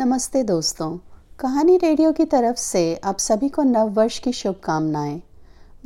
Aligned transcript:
नमस्ते 0.00 0.42
दोस्तों। 0.42 0.98
कहानी 1.40 1.76
रेडियो 1.76 2.12
की 2.12 2.24
तरफ़ 2.24 2.56
से 2.56 3.00
आप 3.04 3.18
सभी 3.18 3.48
को 3.48 3.62
नव 3.62 3.88
वर्ष 3.88 4.18
की 4.18 4.32
शुभकामनाएँ। 4.32 5.22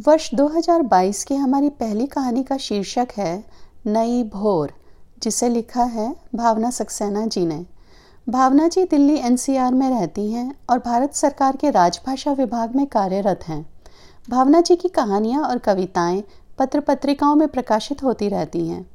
वर्ष 0.06 0.34
2022 0.34 1.24
की 1.24 1.34
हमारी 1.34 1.68
पहली 1.68 2.06
कहानी 2.06 2.42
का 2.42 2.56
शीर्षक 2.56 3.08
है, 3.16 3.44
नई 3.86 4.22
भोर, 4.24 4.72
जिसे 5.22 5.48
लिखा 5.48 5.84
है 5.84 6.16
भावना 6.34 6.70
सक्सेना 6.70 7.26
जी 7.26 7.46
ने। 7.46 7.66
भावना 8.28 8.68
जी 8.68 8.84
दिल्ली 8.84 9.16
एनसीआर 9.16 9.74
में 9.74 9.90
रहती 9.90 10.32
हैं 10.32 10.54
और 10.70 10.78
भारत 10.78 11.14
सरकार 11.14 11.56
के 11.56 11.70
राजभाषा 11.70 12.32
विभाग 12.32 12.76
में 12.76 12.86
कार्यरत 12.86 13.40
हैं। 13.48 13.70
भावना 14.30 14.60
जी 14.60 14.76
की 14.76 14.88
कहानियाँ 14.88 15.42
और 15.42 15.58
कविताएँ 15.58 16.24
पत्र 16.58 16.80
पत्रिकाओं 16.80 17.36
में 17.36 17.48
प्रकाशित 17.48 18.02
होती 18.02 18.28
रहती 18.28 18.68
हैं। 18.68 18.90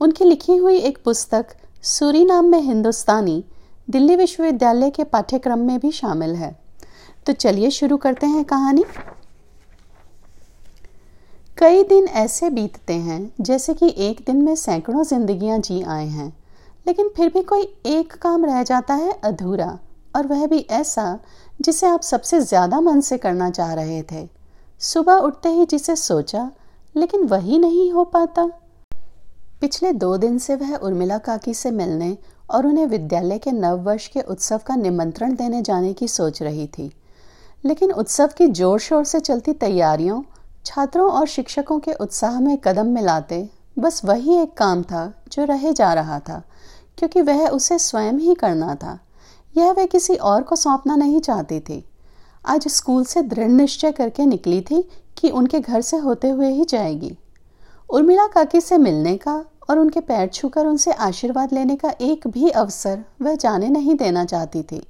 उनकी 0.00 0.24
लिखी 0.24 0.56
हुई 0.56 0.76
एक 0.76 0.98
पुस्तक, 1.04 1.46
सूरी 1.82 2.24
नाम 2.24 2.44
में 2.44 2.60
हिंदुस्तानी 2.60 3.44
दिल्ली 3.92 4.14
विश्वविद्यालय 4.16 4.90
के 4.90 5.04
पाठ्यक्रम 5.04 5.58
में 5.58 5.78
भी 5.80 5.90
शामिल 5.92 6.34
है। 6.34 6.50
तो 7.26 7.32
चलिए 7.32 7.70
शुरू 7.70 7.96
करते 7.96 8.26
हैं 8.26 8.44
कहानी। 8.44 8.84
कई 11.58 11.82
दिन 11.84 12.06
ऐसे 12.06 12.50
बीतते 12.50 12.92
हैं, 12.92 13.32
जैसे 13.40 13.74
कि 13.74 13.92
एक 13.98 14.22
दिन 14.26 14.42
में 14.42 14.54
सैकड़ों 14.54 15.04
जिंदगियाँ 15.04 15.58
जी 15.58 15.80
आए 15.82 16.06
हैं, 16.06 16.28
लेकिन 16.86 17.10
फिर 17.16 17.28
भी 17.28 17.42
कोई 17.42 17.62
एक 17.86 18.12
काम 18.12 18.44
रह 18.44 18.62
जाता 18.62 18.94
है 18.94 19.12
अधूरा, 19.24 19.78
और 20.16 20.26
वह 20.26 20.46
भी 20.46 20.66
ऐसा 20.70 21.18
जिसे 21.60 21.86
आप 21.86 22.02
सबसे 22.02 22.40
ज़्यादा 22.40 22.80
मन 22.80 23.00
से 23.00 23.18
करना 23.18 23.50
चाह 23.50 23.74
रहे 23.74 24.02
थे। 24.02 24.26
सुबह 24.80 25.14
उठते 25.14 25.48
ही 25.48 25.66
जिसे 25.66 25.96
सोचा, 25.96 26.50
लेकिन 26.96 27.26
वही 27.26 27.58
नहीं 27.58 27.90
हो 27.92 28.04
पाता। 28.04 28.50
पिछले 29.60 29.92
दो 29.92 30.16
दिन 30.16 30.38
से 30.38 30.54
वह 30.56 30.74
उर्मिला 30.76 31.18
काकी 31.18 31.54
से 31.54 31.70
मिलने 31.70 32.16
और 32.52 32.66
उन्हें 32.66 32.86
विद्यालय 32.86 33.38
के 33.38 33.52
नववर्ष 33.52 34.06
के 34.06 34.20
उत्सव 34.20 34.60
का 34.66 34.76
निमंत्रण 34.76 35.34
देने 35.34 35.62
जाने 35.62 35.92
की 35.92 36.08
सोच 36.08 36.42
रही 36.42 36.66
थी। 36.66 36.90
लेकिन 37.64 37.92
उत्सव 37.92 38.30
की 38.38 38.46
ज़ोर 38.46 38.78
शोर 38.78 39.04
से 39.04 39.20
चलती 39.20 39.52
तैयारियों, 39.52 40.22
छात्रों 40.66 41.10
और 41.10 41.26
शिक्षकों 41.26 41.78
के 41.78 41.92
उत्साह 41.92 42.40
में 42.40 42.56
कदम 42.58 42.86
मिलाते, 42.86 43.48
बस 43.78 44.04
वही 44.04 44.36
एक 44.36 44.54
काम 44.54 44.82
था 44.82 45.12
जो 45.32 45.44
रहे 45.44 45.72
जा 45.72 45.92
रहा 45.94 46.18
था, 46.18 46.42
क्योंकि 46.98 47.20
वह 47.20 47.46
उसे 47.48 47.78
स्वयं 47.78 48.18
ही 48.18 48.34
करना 48.34 48.74
था। 48.74 48.98
यह 49.56 49.72
वह 49.72 49.86
किसी 49.86 50.14
और 50.16 50.42
को 50.42 50.56
सौंपना 50.56 50.96
नहीं 50.96 51.20
चाहती 51.20 51.60
थी। 51.60 51.84
आज 52.46 52.68
स्कूल 52.68 53.04
से 53.04 53.22
दृढ़ 53.22 53.48
निश्चय 53.48 53.92
करके 53.92 54.26
निकली 54.26 54.60
थी 54.60 54.82
कि 55.18 55.30
उनके 55.30 55.60
घर 55.60 55.80
से 55.80 55.96
होते 55.96 56.30
हुए 56.30 56.48
ही 56.48 56.64
जाएगी। 56.64 57.16
उर्मिला 57.90 58.26
काकी 58.26 58.60
से 58.60 58.78
मिलने 58.78 59.16
का 59.16 59.44
और 59.72 59.78
उनके 59.78 60.00
पैर 60.00 60.26
छूकर 60.28 60.66
उनसे 60.66 60.92
आशीर्वाद 60.92 61.52
लेने 61.52 61.76
का 61.76 61.92
एक 62.00 62.26
भी 62.28 62.48
अवसर 62.50 63.04
वह 63.22 63.34
जाने 63.34 63.68
नहीं 63.68 63.94
देना 63.94 64.24
चाहती 64.24 64.62
थी। 64.62 64.82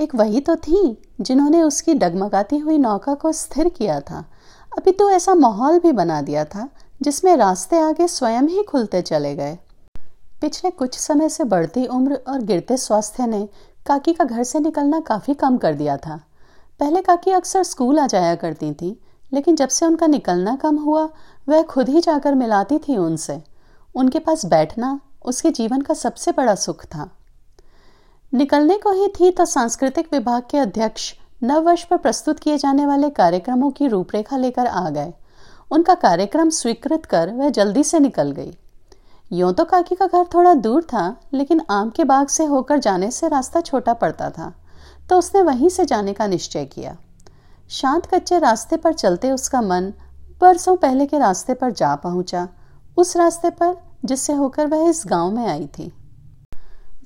एक 0.00 0.14
वही 0.14 0.40
तो 0.40 0.56
थी 0.56 0.78
जिन्होंने 1.20 1.62
उसकी 1.62 1.94
डगमगाती 1.94 2.58
हुई 2.58 2.78
नौका 2.78 3.14
को 3.14 3.32
स्थिर 3.32 3.68
किया 3.68 4.00
था। 4.00 4.24
अभी 4.72 4.92
तो 4.92 5.10
ऐसा 5.10 5.34
माहौल 5.34 5.78
भी 5.78 5.92
बना 5.92 6.20
दिया 6.22 6.44
था, 6.44 6.68
जिसमें 7.02 7.36
रास्ते 7.36 7.78
आगे 7.78 8.08
स्वयं 8.08 8.48
ही 8.48 8.62
खुलते 8.62 9.02
चले 9.02 9.34
गए। 9.36 9.58
पिछले 10.40 10.70
कुछ 10.70 10.98
समय 10.98 11.28
से 11.28 11.44
बढ़ती 11.44 11.86
उम्र 11.86 12.20
और 12.28 12.42
गिरते 12.42 12.76
स्वास्थ्य 12.76 13.26
ने 13.26 13.48
काकी 13.86 14.12
का 14.12 14.24
घर 14.24 14.42
से 14.42 14.60
निकलना 14.60 15.00
काफ़ी 15.00 15.34
कम 15.34 15.56
कर 15.56 15.74
दिया 15.74 15.96
था। 15.96 16.20
पहले 16.80 17.02
काकी 17.02 17.30
अक्सर 17.30 17.62
स्कूल 17.62 17.98
आ 17.98 18.06
जाया 18.06 18.34
करती 18.34 18.72
थी, 18.72 19.00
लेकिन 19.32 19.56
जब 19.56 19.68
से 19.68 19.86
उनका 19.86 20.06
निकलना 20.06 20.56
कम 20.56 20.76
हुआ, 20.76 21.08
वह 21.48 21.62
खुद 21.62 21.88
ही 21.88 22.00
जाकर 22.00 22.34
मिलाती 22.34 22.78
थी 22.78 22.96
उनसे। 22.96 23.42
उनके 23.94 24.18
पास 24.18 24.44
बैठना 24.46 24.98
उसके 25.24 25.50
जीवन 25.50 25.80
का 25.80 25.94
सबसे 25.94 26.32
बड़ा 26.32 26.54
सुख 26.54 26.84
था। 26.84 27.10
निकलने 28.32 28.76
को 28.78 28.92
ही 28.92 29.08
थी 29.10 29.30
तो 29.30 29.44
सांस्कृतिक 29.44 30.12
विभाग 30.12 30.42
के 30.50 30.58
अध्यक्ष 30.58 31.12
नववर्ष 31.42 31.84
पर 31.84 31.96
प्रस्तुत 31.96 32.38
किए 32.38 32.56
जाने 32.58 32.86
वाले 32.86 33.10
कार्यक्रमों 33.12 33.70
की 33.70 33.86
रूपरेखा 33.88 34.36
लेकर 34.36 34.66
आ 34.66 34.88
गए। 34.90 35.12
उनका 35.70 35.94
कार्यक्रम 35.96 36.50
स्वीकृत 36.50 37.06
कर 37.06 37.30
वह 37.30 37.50
जल्दी 37.50 37.84
से 37.84 38.00
निकल 38.00 38.30
गई। 38.32 38.56
यूँ 39.30 39.52
तो 39.52 39.64
काकी 39.64 39.94
का 39.94 40.06
घर 40.06 40.24
थोड़ा 40.34 40.52
दूर 40.54 40.82
था, 40.82 41.16
लेकिन 41.34 41.60
आम 41.70 41.90
के 41.90 42.04
बाग 42.04 42.28
से 42.28 42.44
होकर 42.44 42.78
जाने 42.78 43.10
से 43.10 43.28
रास्ता 43.28 43.60
छोटा 43.60 43.94
पड़ता 43.94 44.30
था 44.30 44.52
तो 45.08 45.18
उसने 45.18 45.42
वहीं 45.42 45.68
से 45.68 45.84
जाने 45.84 46.12
का 46.12 46.26
निश्चय 46.26 46.64
किया। 46.64 46.96
शांत 47.70 48.06
कच्चे 48.06 48.38
रास्ते 48.38 48.76
पर 48.76 48.92
चलते 48.94 49.30
उसका 49.30 49.60
मन 49.60 49.92
बरसों 50.40 50.76
पहले 50.76 51.06
के 51.06 51.18
रास्ते 51.18 51.54
पर 51.54 51.70
जा 51.72 51.94
पहुँचा 51.96 52.48
उस 52.96 53.16
रास्ते 53.16 53.50
पर 53.50 53.76
जिससे 54.04 54.32
होकर 54.32 54.66
वह 54.66 54.88
इस 54.88 55.02
गाँव 55.06 55.30
में 55.30 55.46
आई 55.46 55.66
थी। 55.78 55.92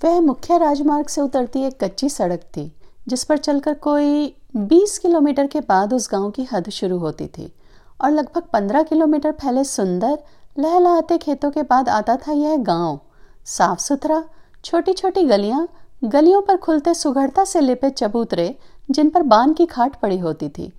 वह 0.04 0.20
मुख्य 0.20 0.58
राजमार्ग 0.58 1.06
से 1.08 1.20
उतरती 1.20 1.62
एक 1.62 1.82
कच्ची 1.84 2.08
सड़क 2.08 2.40
थी, 2.56 2.72
जिस 3.08 3.24
पर 3.24 3.36
चलकर 3.36 3.74
कोई 3.74 4.34
20 4.56 4.98
किलोमीटर 4.98 5.46
के 5.46 5.60
बाद 5.60 5.94
उस 5.94 6.08
गाँव 6.12 6.30
की 6.30 6.46
हद 6.52 6.68
शुरू 6.70 6.98
होती 6.98 7.26
थी 7.28 7.52
और 8.00 8.10
लगभग 8.10 8.42
15 8.52 8.82
किलोमीटर 8.82 9.32
फैले 9.32 9.64
सुंदर 9.64 10.18
लहलहाते 10.58 11.18
खेतों 11.18 11.50
के 11.50 11.62
बाद 11.62 11.88
आता 11.88 12.16
था 12.16 12.32
यह 12.32 12.56
गाँव। 12.56 12.98
साफ़ 13.46 13.80
सुथरा 13.80 14.22
छोटी 14.64 14.92
छोटी 14.92 15.22
गलियाँ, 15.22 15.66
गलियों 16.04 16.42
पर 16.42 16.56
खुलते 16.56 16.94
सुघड़ता 16.94 17.44
से 17.44 17.60
लिपे 17.60 17.90
चबूतरे, 17.90 18.54
जिन 18.90 19.10
पर 19.10 19.22
बाँध 19.22 19.56
की 19.56 19.66
खाट 19.66 19.96
पड़ी 20.00 20.18
होती 20.18 20.48
थी। 20.48 20.72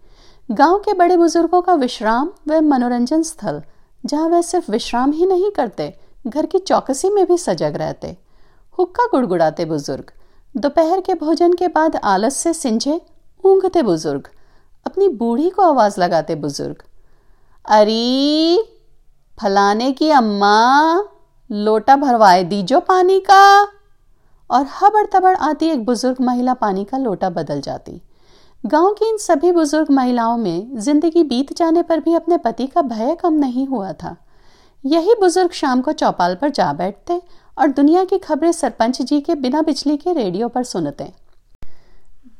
गाँव 0.49 0.77
के 0.79 0.93
बड़े 0.93 1.17
बुज़ुर्गों 1.17 1.61
का 1.61 1.73
विश्राम 1.73 2.29
व 2.47 2.61
मनोरंजन 2.61 3.23
स्थल 3.23 3.61
जहाँ 4.05 4.27
वह 4.29 4.41
सिर्फ़ 4.41 4.71
विश्राम 4.71 5.11
ही 5.11 5.25
नहीं 5.25 5.51
करते, 5.51 5.99
घर 6.27 6.45
की 6.45 6.59
चौकसी 6.59 7.09
में 7.09 7.25
भी 7.25 7.37
सजग 7.37 7.75
रहते। 7.75 8.17
हुक्का 8.79 9.05
गुड़गुड़ाते 9.05 9.65
बुज़ुर्ग। 9.65 10.11
दोपहर 10.57 11.01
के 11.01 11.13
भोजन 11.13 11.53
के 11.53 11.67
बाद 11.67 11.95
आलस 11.95 12.37
से 12.37 12.53
सिंझे, 12.53 13.01
ऊंघते 13.45 13.81
बुज़ुर्ग। 13.81 14.29
अपनी 14.87 15.07
बूढ़ी 15.07 15.49
को 15.49 15.61
आवाज़ 15.61 16.01
लगाते 16.01 16.35
बुज़ुर्ग। 16.35 16.75
अरे, 17.69 18.57
फलाने 19.41 19.91
की 19.91 20.09
अम्मा, 20.09 21.03
लोटा 21.51 21.95
भरवाए 21.95 22.43
दीजो 22.43 22.79
पानी 22.79 23.19
का। 23.19 23.63
और 24.51 24.65
हबड़ 24.65 25.05
तबड़ 25.05 25.35
आती 25.35 25.65
एक 25.65 25.85
बुज़ुर्ग 25.85 26.17
महिला 26.21 26.53
पानी 26.53 26.83
का 26.83 26.97
लोटा 26.97 27.29
बदल 27.29 27.61
जाती। 27.61 28.01
गाँव 28.63 28.93
की 28.93 29.07
इन 29.09 29.17
सभी 29.17 29.51
बुज़ुर्ग 29.51 29.89
महिलाओं 29.91 30.37
में 30.37 30.77
ज़िंदगी 30.77 31.21
बीत 31.23 31.51
जाने 31.57 31.81
पर 31.81 31.99
भी 31.99 32.13
अपने 32.13 32.37
पति 32.37 32.65
का 32.67 32.81
भय 32.81 33.15
कम 33.15 33.33
नहीं 33.33 33.65
हुआ 33.67 33.91
था। 33.93 34.15
यही 34.83 35.13
बुज़ुर्ग 35.19 35.51
शाम 35.51 35.81
को 35.81 35.91
चौपाल 35.91 36.35
पर 36.35 36.49
जा 36.49 36.71
बैठते 36.73 37.21
और 37.57 37.67
दुनिया 37.67 38.03
की 38.03 38.17
खबरें 38.17 38.51
सरपंच 38.51 39.01
जी 39.01 39.19
के 39.21 39.35
बिना 39.35 39.61
बिजली 39.61 39.95
के 39.97 40.13
रेडियो 40.13 40.47
पर 40.47 40.63
सुनते। 40.63 41.11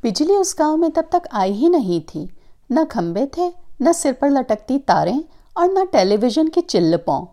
बिजली 0.03 0.35
उस 0.35 0.55
गाँव 0.59 0.75
में 0.77 0.89
तब 0.91 1.09
तक 1.11 1.29
आई 1.33 1.51
ही 1.51 1.69
नहीं 1.69 2.01
थी। 2.03 2.27
न 2.69 2.83
खंबे 2.85 3.25
थे, 3.37 3.49
न 3.81 3.91
सिर 3.91 4.13
पर 4.13 4.29
लटकती 4.29 4.77
तारें 4.77 5.23
और 5.55 5.71
न 5.73 5.85
टेलीविज़न 5.85 6.47
की 6.47 6.61
चिल्लपों। 6.61 7.25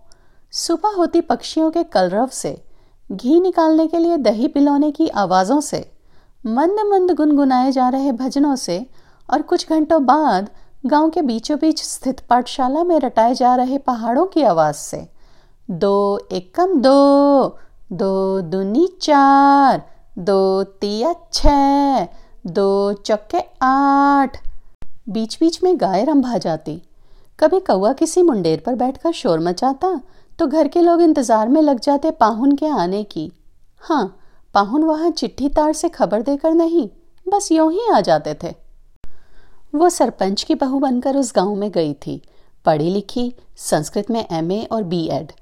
सुबह 0.52 0.96
होती 0.96 1.20
पक्षियों 1.22 1.70
के 1.70 1.84
कलरव 1.84 2.28
से, 2.28 2.56
घी 3.10 3.40
निकालने 3.40 3.86
के 3.86 3.98
लिए 3.98 4.16
दही 4.18 4.48
पिलौने 4.48 4.90
की 4.90 5.08
आवाज़ों 5.08 5.60
से 5.60 5.84
मंद 6.46 6.80
मंद 6.88 7.10
गुनगुनाए 7.10 7.70
जा 7.72 7.88
रहे 7.88 8.10
भजनों 8.12 8.54
से 8.56 8.84
और 9.28 9.42
कुछ 9.42 9.68
घंटों 9.70 10.04
बाद 10.06 10.50
गाँव 10.86 11.08
के 11.10 11.22
बीचों 11.22 11.56
बीच 11.58 11.82
स्थित 11.82 12.20
पाठशाला 12.20 12.82
में 12.84 12.98
रटाए 13.00 13.32
जा 13.34 13.54
रहे 13.56 13.78
पहाड़ों 13.78 14.26
की 14.26 14.42
आवाज़ 14.42 14.76
से, 14.76 15.06
दो 15.68 16.28
एकम 16.32 16.80
दो 16.80 17.58
दो 17.92 18.40
दुनी 18.42 18.86
चार, 19.02 19.82
दो 20.18 20.62
तिया 20.80 21.14
छ 21.32 21.46
दो 22.48 22.92
चक्के 22.94 23.40
आठ 23.62 24.36
बीच 25.08 25.36
बीच 25.40 25.62
में 25.62 25.80
गाय 25.80 26.04
रंभा 26.04 26.38
जाती। 26.38 26.80
कभी 27.38 27.60
कौआ 27.60 27.92
किसी 27.92 28.22
मुंडेर 28.22 28.62
पर 28.66 28.74
बैठकर 28.74 29.12
शोर 29.12 29.40
मचाता 29.40 30.00
तो 30.38 30.46
घर 30.46 30.68
के 30.68 30.80
लोग 30.80 31.02
इंतज़ार 31.02 31.48
में 31.48 31.60
लग 31.62 31.80
जाते 31.80 32.10
पाहुन 32.20 32.54
के 32.56 32.66
आने 32.68 33.02
की। 33.04 33.30
हाँ 33.80 34.16
पाहुन 34.56 34.84
वहाँ 34.84 35.10
चिट्ठी 35.10 35.48
तार 35.48 35.72
से 35.72 35.88
खबर 35.88 36.22
देकर 36.22 36.52
नहीं, 36.52 36.88
बस 37.26 37.48
यूँ 37.52 37.72
ही 37.72 37.80
आ 37.94 38.00
जाते 38.00 38.34
थे। 38.34 38.54
वो 39.74 39.88
सरपंच 39.88 40.42
की 40.42 40.54
बहू 40.54 40.78
बनकर 40.78 41.16
उस 41.16 41.32
गाँव 41.36 41.54
में 41.54 41.70
गई 41.70 41.92
थी। 41.94 42.20
पढ़ी 42.64 42.88
लिखी, 42.90 43.34
संस्कृत 43.56 44.10
में 44.10 44.24
एमए 44.32 44.62
और 44.72 44.82
बीएड 44.82 45.32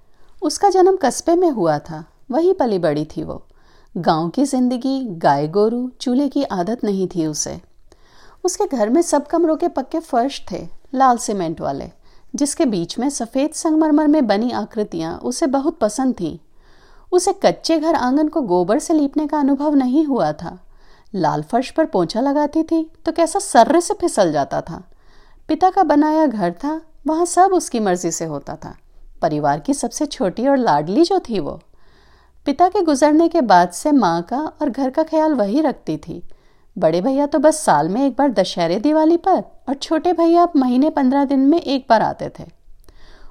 उसका 0.43 0.70
जन्म 0.70 0.96
कस्बे 0.96 1.34
में 1.34 1.49
हुआ 1.50 1.78
था, 1.78 2.05
वही 2.31 2.52
पली 2.52 2.78
बड़ी 2.78 3.05
थी 3.05 3.22
वो। 3.22 3.43
गाँव 3.94 4.28
की 4.28 4.44
ज़िंदगी, 4.44 5.05
गाय 5.05 5.49
गोरू, 5.49 5.88
चूल्हे 6.00 6.28
की 6.28 6.43
आदत 6.43 6.84
नहीं 6.84 7.06
थी 7.06 7.26
उसे। 7.26 7.60
उसके 8.44 8.67
घर 8.67 8.90
में 8.90 9.02
सब 9.02 9.26
कमरों 9.26 9.56
के 9.56 9.69
पक्के 9.69 10.00
फर्श 10.00 10.43
थे, 10.52 10.67
लाल 10.94 11.19
सीमेंट 11.19 11.60
वाले, 11.60 11.90
जिसके 12.34 12.67
बीच 12.67 12.99
में 12.99 13.08
सफ़ेद 13.10 13.52
संगमरमर 13.52 14.06
में 14.06 14.26
बनी 14.26 14.50
आकृतियाँ 14.50 15.19
उसे 15.19 15.46
बहुत 15.46 15.78
पसंद 15.78 16.14
थीं। 16.14 16.38
उसे 17.14 17.32
कच्चे 17.43 17.78
घर 17.78 17.94
आँगन 17.94 18.28
को 18.28 18.40
गोबर 18.43 18.78
से 18.78 18.94
लीपने 18.94 19.26
का 19.26 19.38
अनुभव 19.38 19.75
नहीं 19.75 20.05
हुआ 20.05 20.32
था। 20.32 20.58
लाल 21.12 21.43
फर्श 21.43 21.70
पर 21.70 21.84
पोछा 21.87 22.20
लगाती 22.20 22.62
थी 22.62 22.82
तो 23.06 23.12
कैसा 23.12 23.38
सर्रे 23.38 23.81
से 23.81 23.94
फिसल 23.94 24.32
जाता 24.32 24.61
था। 24.61 24.82
पिता 25.49 25.70
का 25.70 25.82
बनाया 25.82 26.26
घर 26.26 26.52
था, 26.55 26.81
वहाँ 27.06 27.25
सब 27.26 27.52
उसकी 27.52 27.81
मर्ज़ी 27.81 28.11
से 28.11 28.25
होता 28.25 28.56
था। 28.56 28.75
परिवार 29.22 29.61
की 29.61 29.75
सबसे 29.75 30.06
छोटी 30.06 30.46
और 30.49 30.56
लाडली 30.56 31.05
जो 31.05 31.19
थी 31.20 31.40
वो। 31.40 31.61
पिता 32.46 32.69
के 32.69 32.82
गुजरने 32.82 33.28
के 33.28 33.40
बाद 33.40 33.70
से 33.70 33.93
माँ 33.93 34.22
का 34.22 34.38
और 34.62 34.70
घर 34.70 34.90
का 34.90 35.02
ख्याल 35.02 35.34
वही 35.34 35.60
रखती 35.60 35.96
थी। 35.99 36.22
बड़े 36.76 37.00
भैया 37.00 37.26
तो 37.26 37.38
बस 37.38 37.60
साल 37.60 37.88
में 37.88 38.00
एक 38.06 38.17
बार 38.17 38.31
दशहरे 38.31 38.78
दिवाली 38.78 39.17
पर 39.17 39.43
और 39.69 39.75
छोटे 39.75 40.12
भैया 40.12 40.49
महीने 40.56 40.90
पंद्रह 40.90 41.25
दिन 41.25 41.40
में 41.40 41.60
एक 41.60 41.87
बार 41.90 42.02
आते 42.02 42.31
थे। 42.38 42.44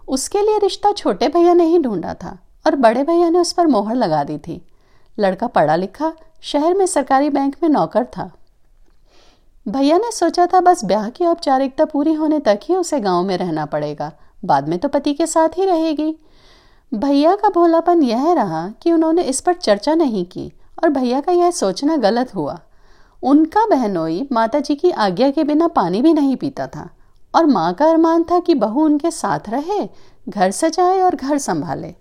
उसके 0.07 0.41
लिए 0.41 0.57
रिश्ता 0.59 0.91
छोटे 0.91 1.27
भैया 1.27 1.53
ने 1.53 1.65
ही 1.65 1.79
ढूंढा 1.79 2.13
था। 2.13 2.37
और 2.65 2.75
बड़े 2.75 3.03
भैया 3.03 3.29
ने 3.29 3.39
उस 3.39 3.53
पर 3.53 3.67
मोहर 3.67 3.95
लगा 3.95 4.23
दी 4.23 4.37
थी। 4.37 4.65
लड़का 5.19 5.47
पढ़ा 5.47 5.75
लिखा, 5.75 6.13
शहर 6.41 6.73
में 6.73 6.85
सरकारी 6.85 7.29
बैंक 7.29 7.55
में 7.63 7.69
नौकर 7.69 8.05
था। 8.05 8.31
भैया 9.67 9.97
ने 9.97 10.11
सोचा 10.11 10.45
था, 10.45 10.59
बस 10.59 10.85
ब्याह 10.85 11.09
की 11.09 11.25
औपचारिकता 11.25 11.85
पूरी 11.85 12.13
होने 12.13 12.39
तक 12.39 12.59
ही 12.63 12.75
उसे 12.75 12.99
गाँव 12.99 13.23
में 13.23 13.37
रहना 13.37 13.65
पड़ेगा। 13.65 14.11
बाद 14.45 14.67
में 14.67 14.79
तो 14.79 14.87
पति 14.87 15.13
के 15.13 15.27
साथ 15.27 15.49
ही 15.49 15.65
रहेगी। 15.65 16.15
भैया 16.93 17.35
का 17.35 17.49
भोलापन 17.49 18.03
यह 18.03 18.33
रहा 18.33 18.69
कि 18.81 18.91
उन्होंने 18.91 19.21
इस 19.21 19.41
पर 19.41 19.53
चर्चा 19.53 19.93
नहीं 19.93 20.25
की 20.25 20.51
और 20.83 20.89
भैया 20.89 21.21
का 21.21 21.31
यह 21.31 21.51
सोचना 21.51 21.97
गलत 21.97 22.35
हुआ। 22.35 22.59
उनका 23.23 23.65
बहनोई 23.65 24.27
माता 24.31 24.59
जी 24.59 24.75
की 24.75 24.91
आज्ञा 24.91 25.31
के 25.31 25.43
बिना 25.43 25.67
पानी 25.67 26.01
भी 26.01 26.13
नहीं 26.13 26.35
पीता 26.35 26.67
था 26.67 26.89
और 27.35 27.45
माँ 27.45 27.73
का 27.73 27.85
अरमान 27.85 28.23
था 28.23 28.39
कि 28.39 28.55
बहू 28.55 28.85
उनके 28.85 29.11
साथ 29.11 29.39
रहे, 29.49 29.89
घर 30.29 30.51
सजाए 30.51 31.01
और 31.01 31.15
घर 31.15 31.37
संभाले। 31.37 31.95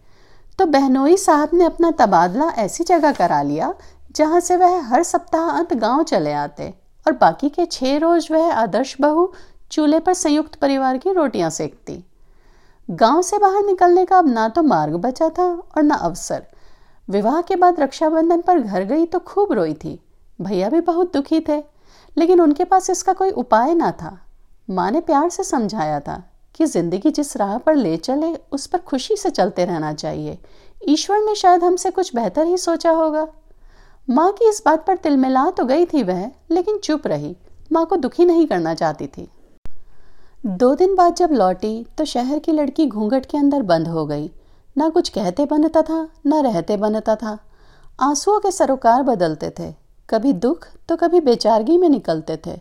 तो 0.58 0.66
बहनोई 0.66 1.16
साहब 1.16 1.50
ने 1.54 1.64
अपना 1.64 1.90
तबादला 1.90 2.48
ऐसी 2.58 2.84
जगह 2.84 3.12
करा 3.12 3.42
लिया, 3.42 3.72
जहाँ 4.16 4.40
से 4.40 4.56
वह 4.56 4.80
हर 4.88 5.02
सप्ताह 5.02 5.50
अंत 5.50 5.72
गाँव 5.74 6.02
चले 6.04 6.32
आते 6.34 6.68
और 7.06 7.12
बाकी 7.12 7.48
के 7.48 7.66
छह 7.66 7.96
रोज 7.98 8.28
वह 8.32 8.52
आदर्श 8.54 8.96
बहू 9.00 9.32
चूल्हे 9.70 10.00
पर 10.00 10.14
संयुक्त 10.14 10.54
परिवार 10.54 10.98
की 10.98 11.12
रोटियाँ 11.12 11.50
सेकती। 11.50 12.02
गाँव 12.88 13.22
से 13.22 13.38
बाहर 13.38 13.64
निकलने 13.64 14.04
का 14.04 14.18
अब 14.18 14.28
ना 14.28 14.48
तो 14.48 14.62
मार्ग 14.62 14.96
बचा 14.96 15.28
था 15.28 15.44
और 15.44 15.82
ना 15.82 15.94
अवसर। 15.94 16.42
विवाह 17.08 17.40
के 17.42 17.56
बाद 17.56 17.80
रक्षाबंधन 17.80 18.40
पर 18.40 18.58
घर 18.58 18.84
गई 18.84 19.06
तो 19.06 19.18
खूब 19.18 19.52
रोई 19.52 19.74
थी। 19.74 19.98
भैया 20.38 20.68
भी 20.68 20.80
बहुत 20.80 21.12
दुखी 21.12 21.40
थे, 21.40 21.58
लेकिन 22.16 22.40
उनके 22.40 22.64
पास 22.64 22.90
इसका 22.90 23.12
कोई 23.12 23.30
उपाय 23.32 23.74
ना 23.74 23.90
था। 23.92 24.18
माँ 24.68 24.90
ने 24.90 25.00
प्यार 25.00 25.28
से 25.30 25.44
समझाया 25.44 25.98
था 26.00 26.22
कि 26.54 26.66
ज़िंदगी 26.66 27.10
जिस 27.10 27.36
राह 27.36 27.56
पर 27.58 27.76
ले 27.76 27.96
चले, 27.96 28.32
उस 28.52 28.66
पर 28.66 28.78
खुशी 28.78 29.16
से 29.16 29.30
चलते 29.30 29.64
रहना 29.64 29.92
चाहिए। 29.92 30.38
ईश्वर 30.88 31.18
ने 31.18 31.34
शायद 31.34 31.64
हमसे 31.64 31.90
कुछ 31.90 32.14
बेहतर 32.14 32.46
ही 32.46 32.56
सोचा 32.56 32.90
होगा। 32.90 33.26
माँ 34.08 34.30
की 34.32 34.48
इस 34.48 34.62
बात 34.66 34.86
पर 34.86 34.96
तिलमिला 34.96 35.48
तो 35.50 35.64
गई 35.64 35.84
थी 35.86 36.02
वह, 36.02 36.30
लेकिन 36.50 36.78
चुप 36.78 37.06
रही। 37.06 37.36
माँ 37.72 37.84
को 37.86 37.96
दुखी 37.96 38.24
नहीं 38.24 38.46
करना 38.46 38.74
चाहती 38.74 39.06
थी। 39.06 39.28
दो 40.46 40.74
दिन 40.74 40.94
बाद 40.94 41.14
जब 41.14 41.32
लौटी 41.32 41.86
तो 41.98 42.04
शहर 42.04 42.38
की 42.38 42.52
लड़की 42.52 42.86
घूंघट 42.86 43.26
के 43.26 43.38
अंदर 43.38 43.62
बंद 43.62 43.88
हो 43.88 44.06
गई। 44.06 44.30
ना 44.76 44.88
कुछ 44.88 45.08
कहते 45.08 45.44
बनता 45.44 45.82
था, 45.82 46.08
ना 46.26 46.40
रहते 46.40 46.76
बनता 46.76 47.14
था। 47.16 47.38
आंसुओं 47.98 48.38
के 48.40 48.50
सरोकार 48.50 49.02
बदलते 49.02 49.50
थे। 49.58 49.72
कभी 50.08 50.32
दुख 50.32 50.66
तो 50.88 50.96
कभी 50.96 51.20
बेचारगी 51.20 51.78
में 51.78 51.88
निकलते 51.88 52.36
थे। 52.46 52.58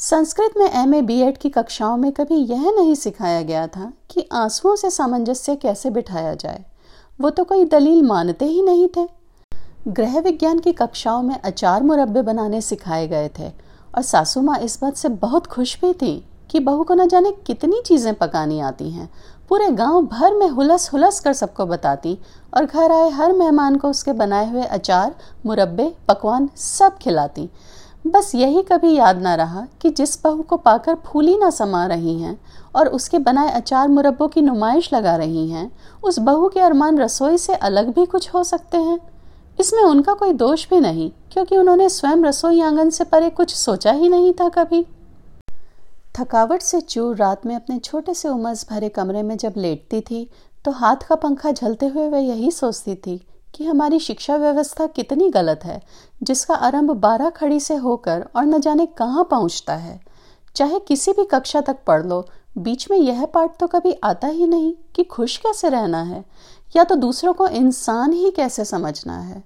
संस्कृत 0.00 0.54
में 0.56 0.70
एम 0.72 0.94
ए 0.94 1.00
बी 1.02 1.18
एड 1.20 1.36
की 1.38 1.48
कक्षाओं 1.48 1.96
में 1.96 2.10
कभी 2.12 2.34
यह 2.34 2.62
नहीं 2.70 2.94
सिखाया 2.94 3.40
गया 3.42 3.66
था 3.66 3.92
कि 4.10 4.26
आंसुओं 4.32 4.74
से 4.76 4.90
सामंजस्य 4.90 5.54
कैसे 5.56 5.90
बिठाया 5.90 6.32
जाए। 6.34 6.64
वो 7.20 7.30
तो 7.30 7.44
कोई 7.44 7.64
दलील 7.64 8.02
मानते 8.02 8.44
ही 8.44 8.62
नहीं 8.62 8.88
थे। 8.88 9.06
गृह 9.88 10.18
विज्ञान 10.20 10.58
की 10.58 10.72
कक्षाओं 10.72 11.22
में 11.22 11.34
अचार 11.34 11.82
मुरब्बे 11.82 12.22
बनाने 12.22 12.60
सिखाए 12.60 13.06
गए 13.08 13.28
थे 13.38 13.48
और 13.48 14.02
सासू 14.02 14.40
माँ 14.40 14.58
इस 14.58 14.78
बात 14.82 14.96
से 14.96 15.08
बहुत 15.08 15.46
खुश 15.46 15.76
भी 15.80 15.92
थी 15.92 16.14
कि 16.50 16.60
बहू 16.60 16.84
को 16.84 16.94
न 16.94 17.06
जाने 17.08 17.32
कितनी 17.46 17.82
चीज़ें 17.86 18.14
पकानी 18.14 18.60
आती 18.60 18.90
हैं। 18.90 19.10
पूरे 19.48 19.70
गाँव 19.72 20.02
भर 20.02 20.34
में 20.34 20.48
हुलस 20.48 20.90
हुलस 20.92 21.20
कर 21.20 21.32
सबको 21.32 21.66
बताती 21.66 22.18
और 22.56 22.64
घर 22.64 22.92
आए 22.92 23.10
हर 23.10 23.32
मेहमान 23.32 23.76
को 23.76 23.90
उसके 23.90 24.12
बनाए 24.12 24.50
हुए 24.50 24.64
अचार, 24.64 25.14
मुरब्बे, 25.46 25.92
पकवान 26.08 26.48
सब 26.56 26.98
खिलाती। 26.98 27.48
बस 28.04 28.34
यही 28.34 28.62
कभी 28.62 28.94
याद 28.94 29.20
ना 29.22 29.34
रहा 29.34 29.66
कि 29.82 29.90
जिस 29.90 30.22
बहू 30.24 30.42
को 30.42 30.56
पाकर 30.56 30.94
फूली 31.06 31.36
ना 31.38 31.50
समा 31.50 31.84
रही 31.86 32.14
हैं 32.20 32.38
और 32.76 32.88
उसके 32.88 33.18
बनाए 33.18 33.50
अचार 33.50 33.88
मुरब्बों 33.88 34.28
की 34.28 34.42
नुमाइश 34.42 34.92
लगा 34.94 35.16
रही 35.16 35.48
हैं, 35.50 35.70
उस 36.02 36.18
बहू 36.18 36.48
के 36.48 36.60
अरमान 36.60 36.98
रसोई 36.98 37.38
से 37.38 37.54
अलग 37.54 37.94
भी 37.94 38.06
कुछ 38.06 38.32
हो 38.34 38.44
सकते 38.44 38.78
हैं? 38.78 38.98
इसमें 39.60 39.82
उनका 39.82 40.14
कोई 40.14 40.32
दोष 40.32 40.68
भी 40.70 40.80
नहीं, 40.80 41.10
क्योंकि 41.32 41.56
उन्होंने 41.56 41.88
स्वयं 41.88 42.24
रसोई 42.24 42.60
आँगन 42.60 42.90
से 42.90 43.04
परे 43.04 43.30
कुछ 43.30 43.54
सोचा 43.54 43.92
ही 43.92 44.08
नहीं 44.08 44.32
था 44.32 44.48
कभी। 44.48 44.84
थकावट 46.18 46.62
से 46.62 46.80
चूर 46.80 47.16
रात 47.16 47.46
में 47.46 47.54
अपने 47.56 47.78
छोटे 47.78 48.14
से 48.14 48.28
उमस 48.28 48.66
भरे 48.70 48.88
कमरे 48.88 49.22
में 49.22 49.36
जब 49.36 49.54
लेटती 49.56 50.00
थी 50.00 50.28
तो 50.64 50.70
हाथ 50.70 51.06
का 51.08 51.14
पंखा 51.14 51.50
झलते 51.52 51.86
हुए 51.86 52.08
वह 52.08 52.18
यही 52.18 52.50
सोचती 52.50 52.94
थी 52.96 53.20
कि 53.54 53.64
हमारी 53.64 53.98
शिक्षा 53.98 54.36
व्यवस्था 54.36 54.86
कितनी 54.86 55.28
गलत 55.30 55.60
है, 55.64 55.80
जिसका 56.22 56.54
आरंभ 56.54 56.90
बारह 56.90 57.30
खड़ी 57.30 57.60
से 57.60 57.74
होकर 57.74 58.26
और 58.36 58.44
न 58.44 58.60
जाने 58.60 58.86
कहाँ 58.86 59.24
पहुँचता 59.24 59.74
है। 59.74 60.00
चाहे 60.56 60.78
किसी 60.78 61.12
भी 61.12 61.24
कक्षा 61.24 61.60
तक 61.60 61.76
पढ़ 61.86 62.06
लो, 62.06 62.24
बीच 62.58 62.90
में 62.90 62.98
यह 62.98 63.24
पाठ 63.24 63.58
तो 63.58 63.66
कभी 63.66 63.92
आता 64.04 64.28
ही 64.28 64.46
नहीं 64.46 64.72
कि 64.94 65.04
खुश 65.04 65.36
कैसे 65.36 65.68
रहना 65.68 66.02
है, 66.02 66.24
या 66.76 66.84
तो 66.84 66.94
दूसरों 66.94 67.32
को 67.32 67.46
इंसान 67.48 68.12
ही 68.12 68.30
कैसे 68.30 68.64
समझना 68.64 69.18
है। 69.18 69.42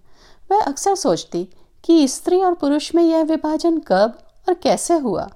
वह 0.50 0.60
अक्सर 0.60 0.94
सोचती 0.94 1.48
कि 1.84 2.06
स्त्री 2.08 2.42
और 2.42 2.54
पुरुष 2.54 2.94
में 2.94 3.02
यह 3.02 3.22
विभाजन 3.22 3.78
कब 3.78 4.18
और 4.48 4.54
कैसे 4.54 4.98
हुआ। 4.98 5.28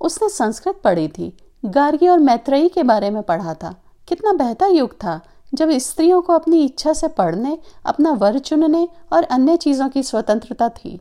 उसने 0.00 0.28
संस्कृत 0.28 0.80
पढ़ी 0.84 1.08
थी, 1.08 1.32
गार्गी 1.64 2.08
और 2.08 2.18
मैत्रेयी 2.18 2.68
के 2.68 2.82
बारे 2.82 3.10
में 3.10 3.22
पढ़ा 3.22 3.54
था। 3.54 3.74
कितना 4.08 4.32
बेहतर 4.32 4.70
युग 4.70 4.92
था 4.94 5.20
जब 5.52 5.70
स्त्रियों 5.72 6.20
को 6.22 6.32
अपनी 6.32 6.64
इच्छा 6.64 6.92
से 6.92 7.08
पढ़ने, 7.08 7.58
अपना 7.86 8.10
वर 8.12 8.38
चुनने 8.38 8.88
और 9.12 9.24
अन्य 9.24 9.56
चीज़ों 9.56 9.88
की 9.88 10.02
स्वतंत्रता 10.02 10.68
थी। 10.68 10.98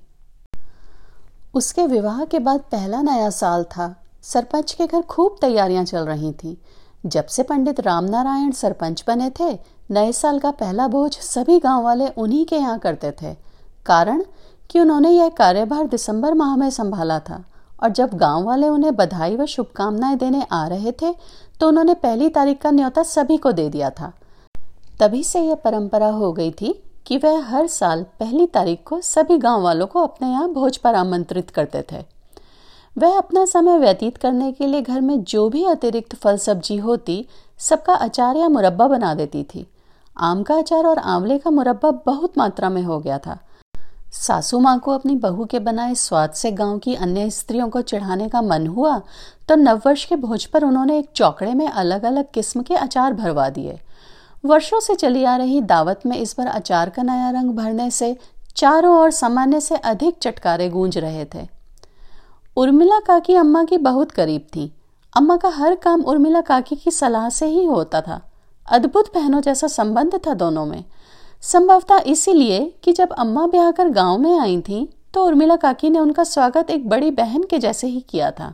उसके 1.56 1.86
विवाह 1.88 2.24
के 2.26 2.40
बाद 2.40 2.60
पहला 2.72 3.02
नया 3.02 3.30
साल 3.30 3.64
था। 3.66 3.94
सरपंच 4.24 4.72
के 4.72 4.88
घर 4.88 5.02
खूब 5.02 5.38
तैयारियाँ 5.42 5.84
चल 5.86 6.06
रही 6.06 6.32
थीं। 6.34 6.56
जब 7.06 7.26
से 7.26 7.44
पंडित 7.44 7.80
रामनारायण 7.80 8.52
सरपंच 8.52 9.04
बने 9.08 9.30
थे, 9.30 9.52
नए 9.92 10.12
साल 10.12 10.40
का 10.40 10.52
पहला 10.52 10.88
बोझ 10.88 11.14
सभी 11.14 11.60
गाँव 11.60 11.84
वाले 11.84 12.08
उन्हीं 12.08 12.46
के 12.46 12.56
यहाँ 12.56 12.78
करते 12.80 13.12
थे। 13.22 13.34
कारण, 13.86 14.24
कि 14.70 14.80
उन्होंने 14.80 15.10
यह 15.10 15.30
कार्यभार 15.30 15.88
दिसंबर 15.88 16.34
माह 16.34 16.56
में 16.56 16.70
संभाला 16.70 17.20
था 17.20 17.44
और 17.84 17.90
जब 17.90 18.14
गाँव 18.14 18.44
वाले 18.44 18.68
उन्हें 18.68 18.96
बधाई 18.96 19.36
व 19.36 19.46
शुभकामनाएँ 19.46 20.18
देने 20.18 20.46
आ 20.52 20.68
रहे 20.68 20.92
थे 20.92 21.14
तो 21.60 21.68
उन्होंने 21.68 21.94
पहली 21.94 22.30
तारीख 22.30 22.62
का 22.62 22.72
न्योता 22.72 23.04
सभी 23.06 23.38
को 23.38 23.52
दे 23.52 23.70
दिया 23.70 23.90
था। 23.90 24.12
तभी 25.00 25.24
से 25.24 25.40
यह 25.40 25.56
परंपरा 25.56 26.08
हो 26.10 26.32
गई 26.34 26.52
थी 26.52 26.74
कि 27.08 27.18
वह 27.18 27.44
हर 27.46 27.68
साल 27.68 28.04
पहली 28.20 28.46
तारीख 28.48 28.80
को 28.86 29.00
सभी 29.02 29.38
गाँव 29.38 29.62
वालों 29.62 29.88
को 29.88 30.04
अपने 30.04 30.28
यहाँ 30.28 30.48
भोज 30.54 30.78
पर 30.78 30.96
आमंत्रित 30.96 31.50
करते 31.50 31.84
थे। 31.92 32.04
वह 32.96 33.18
अपना 33.18 33.46
समय 33.46 33.78
व्यतीत 33.78 34.18
करने 34.18 34.52
के 34.52 34.68
लिए 34.68 34.82
घर 34.82 35.02
में 35.02 35.24
जो 35.24 35.48
भी 35.50 35.64
अतिरिक्त 35.66 36.16
फल 36.16 36.38
सब्ज़ी 36.38 36.78
होती, 36.78 37.26
सबका 37.60 37.94
अचार 37.96 38.38
या 38.38 38.50
मुरब्बा 38.50 38.88
बना 38.88 39.14
देती 39.14 39.44
थी। 39.46 39.66
आम 40.16 40.44
का 40.44 40.56
अचार 40.56 40.86
और 40.86 40.98
आंवले 40.98 41.38
का 41.38 41.50
मुरब्बा 41.50 41.92
बहुत 42.06 42.38
मात्रा 42.38 42.70
में 42.70 42.82
हो 42.82 43.00
गया 43.00 43.18
था। 43.18 43.38
सासू 44.14 44.60
माँ 44.60 44.78
को 44.80 44.92
अपनी 44.92 45.16
बहू 45.16 45.46
के 45.46 45.60
बनाए 45.60 45.96
स्वाद 45.96 46.32
से 46.32 46.52
गाँव 46.52 46.78
की 46.80 46.96
अन्य 46.96 47.30
स्त्रियों 47.30 47.70
को 47.70 47.82
चढ़ाने 47.82 48.30
का 48.30 48.42
मन 48.42 48.68
हुआ 48.68 48.98
तो 49.50 49.56
नववर्ष 49.56 50.06
के 50.06 50.16
भोज 50.16 50.46
पर 50.46 50.64
उन्होंने 50.64 50.98
एक 51.00 51.10
चौकड़े 51.16 51.54
में 51.54 51.68
अलग 51.68 52.06
अलग 52.06 52.32
किस्म 52.34 52.62
के 52.62 52.76
अचार 52.76 53.14
भरवा 53.14 53.50
दिए। 53.50 53.80
वर्षों 54.48 54.80
से 54.80 54.96
चली 54.96 55.24
आ 55.24 55.36
रही 55.38 55.62
दावत 55.62 56.02
में 56.06 56.18
इस 56.18 56.36
बार 56.38 56.48
अचार 56.48 56.90
का 56.90 57.04
नया 57.04 57.30
रंग 57.30 57.52
भरने 57.52 57.90
से 57.92 58.16
चारों 58.56 58.96
ओर 58.98 59.12
सामान्य 59.12 59.60
से 59.62 59.76
अधिक 59.76 60.18
चटकारे 60.22 60.70
गूंज 60.70 60.98
रहे 60.98 61.26
थे। 61.26 61.48
उर्मिला 62.58 63.00
काकी 63.00 63.36
अम्मा 63.36 63.64
की 63.64 63.78
बहुत 63.78 64.12
करीब 64.12 64.48
थी। 64.56 64.72
अम्मा 65.14 65.36
का 65.38 65.50
हर 65.50 65.76
काम 65.76 66.02
उर्मिला 66.02 66.42
काकी 66.42 66.76
की 66.76 66.92
सलाह 66.92 67.30
से 67.30 67.46
ही 67.46 67.66
होता 67.66 68.02
था। 68.02 68.22
अद्भुत 68.66 69.14
बहनों 69.14 69.42
जैसा 69.42 69.68
संबंध 69.68 70.20
था 70.28 70.34
दोनों 70.34 70.66
में। 70.66 70.84
संभवतः 71.44 72.00
इसीलिए 72.08 72.60
कि 72.84 72.94
जब 72.94 73.12
अम्मा 73.14 73.46
ब्याह 73.48 73.72
कर 73.72 73.90
गाँव 73.90 74.18
में 74.18 74.38
आई 74.40 74.60
थी 74.62 74.88
तो 75.14 75.26
उर्मिला 75.26 75.56
काकी 75.56 75.90
ने 75.90 76.00
उनका 76.00 76.24
स्वागत 76.24 76.70
एक 76.70 76.88
बड़ी 76.90 77.12
बहन 77.12 77.44
के 77.44 77.60
जैसे 77.60 77.88
ही 77.88 78.00
किया 78.02 78.32
था। 78.32 78.54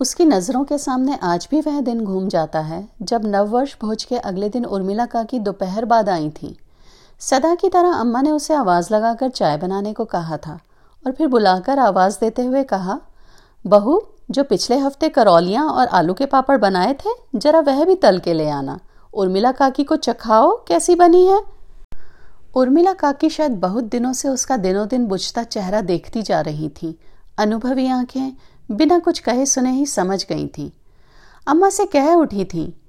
उसकी 0.00 0.24
नज़रों 0.24 0.64
के 0.64 0.78
सामने 0.78 1.18
आज 1.22 1.48
भी 1.50 1.60
वह 1.60 1.80
दिन 1.80 2.04
घूम 2.04 2.28
जाता 2.28 2.60
है, 2.60 2.88
जब 3.02 3.26
नववर्ष 3.26 3.74
भोज 3.80 4.04
के 4.04 4.16
अगले 4.16 4.48
दिन 4.48 4.64
उर्मिला 4.64 5.06
काकी 5.06 5.38
दोपहर 5.38 5.84
बाद 5.84 6.08
आई 6.08 6.30
थी। 6.30 6.56
सदा 7.20 7.54
की 7.54 7.68
तरह 7.68 7.92
अम्मा 7.92 8.20
ने 8.22 8.30
उसे 8.30 8.54
आवाज़ 8.54 8.94
लगाकर 8.94 9.28
चाय 9.28 9.56
बनाने 9.56 9.92
को 9.92 10.04
कहा 10.04 10.36
था 10.36 10.58
और 11.06 11.12
फिर 11.12 11.26
बुलाकर 11.26 11.78
आवाज़ 11.78 12.18
देते 12.20 12.42
हुए 12.42 12.62
कहा, 12.62 13.00
बहू, 13.66 14.02
जो 14.30 14.44
पिछले 14.44 14.78
हफ़्ते 14.78 15.08
करौलियाँ 15.08 15.64
और 15.64 15.86
आलू 15.86 16.14
के 16.14 16.26
पापड़ 16.26 16.56
बनाए 16.56 16.94
थे, 16.94 17.38
जरा 17.38 17.60
वह 17.60 17.84
भी 17.84 17.94
तल 17.94 18.18
के 18.18 18.32
ले 18.32 18.48
आना। 18.48 18.78
उर्मिला 19.14 19.52
काकी 19.52 19.84
को 19.84 19.96
चखाओ, 19.96 20.64
कैसी 20.68 20.94
बनी 20.94 21.26
है? 21.26 21.40
उर्मिला 22.56 22.92
काकी 22.92 23.30
शायद 23.30 23.52
बहुत 23.52 23.84
दिनों 23.84 24.12
से 24.12 24.28
उसका 24.28 24.56
दिनों 24.56 24.88
दिन 24.88 25.06
बुझता 25.06 25.42
चेहरा 25.42 25.80
देखती 25.80 26.22
जा 26.22 26.40
रही 26.40 26.68
थी। 26.68 26.98
अनुभवी 27.38 27.86
आँखें 27.88 28.32
बिना 28.70 28.98
कुछ 28.98 29.18
कहे 29.18 29.46
सुने 29.46 29.70
ही 29.70 29.86
समझ 29.86 30.26
गई 30.26 30.46
थी। 30.46 30.72
अम्मा 31.46 31.70
से 31.70 31.86
कह 31.86 32.14
उठी 32.14 32.44
थी, 32.44 32.80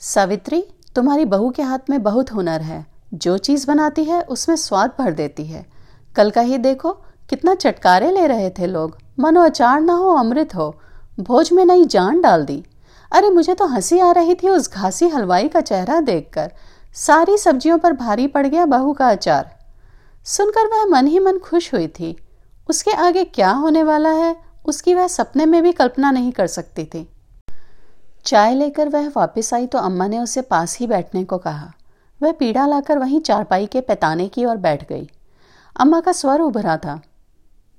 सावित्री, 0.00 0.64
तुम्हारी 0.94 1.24
बहू 1.24 1.50
के 1.50 1.62
हाथ 1.62 1.78
में 1.90 2.02
बहुत 2.02 2.32
हुनर 2.32 2.60
है। 2.60 2.86
जो 3.14 3.38
चीज़ 3.38 3.66
बनाती 3.66 4.04
है, 4.04 4.22
उसमें 4.22 4.56
स्वाद 4.56 4.92
भर 4.98 5.12
देती 5.12 5.46
है। 5.46 5.66
कल 6.16 6.30
का 6.30 6.40
ही 6.40 6.58
देखो, 6.58 6.92
कितना 7.30 7.54
चटकारे 7.54 8.10
ले 8.10 8.26
रहे 8.26 8.50
थे 8.50 8.66
लोग। 8.66 8.98
मनो 9.18 9.42
अचार 9.42 9.80
ना 9.80 9.92
हो, 9.92 10.10
अमृत 10.10 10.54
हो। 10.54 10.80
भोज 11.20 11.52
में 11.52 11.64
नई 11.64 11.84
जान 11.84 12.20
डाल 12.20 12.44
दी। 12.44 12.64
अरे, 13.12 13.30
मुझे 13.30 13.54
तो 13.54 13.66
हँसी 13.66 13.98
आ 13.98 14.10
रही 14.10 14.34
थी 14.34 14.48
उस 14.48 14.72
घासी 14.72 15.08
हलवाई 15.08 15.48
का 15.48 15.60
चेहरा 15.60 16.00
देखकर। 16.00 16.52
सारी 16.94 17.38
सब्जियों 17.38 17.78
पर 17.78 17.92
भारी 17.92 18.26
पड़ 18.26 18.46
गया 18.46 18.66
बहू 18.66 18.92
का 18.92 19.08
अचार। 19.08 19.58
सुनकर 20.24 20.66
वह 20.66 20.84
मन 20.84 21.06
ही 21.06 21.18
मन 21.18 21.38
खुश 21.38 21.74
हुई 21.74 21.86
थी। 21.86 22.16
उसके 22.70 22.90
आगे 22.90 23.24
क्या 23.24 23.50
होने 23.50 23.82
वाला 23.82 24.10
है? 24.10 24.47
उसकी 24.64 24.94
वह 24.94 25.06
सपने 25.06 25.46
में 25.46 25.62
भी 25.62 25.72
कल्पना 25.72 26.10
नहीं 26.10 26.32
कर 26.32 26.46
सकती 26.46 26.84
थी। 26.84 27.08
चाय 28.24 28.54
लेकर 28.54 28.88
वह 28.88 29.08
वापस 29.08 29.54
आई 29.54 29.66
तो 29.66 29.78
अम्मा 29.78 30.06
ने 30.06 30.18
उसे 30.18 30.40
पास 30.40 30.78
ही 30.78 30.86
बैठने 30.86 31.24
को 31.24 31.38
कहा। 31.38 31.72
वह 32.22 32.32
पीड़ा 32.32 32.66
लाकर 32.66 32.98
वहीं 32.98 33.20
चारपाई 33.20 33.66
के 33.66 33.80
पैताने 33.80 34.28
की 34.28 34.44
ओर 34.44 34.56
बैठ 34.56 34.88
गई। 34.88 35.10
अम्मा 35.76 36.00
का 36.00 36.12
स्वर 36.12 36.40
उभरा 36.40 36.76
था। 36.76 37.00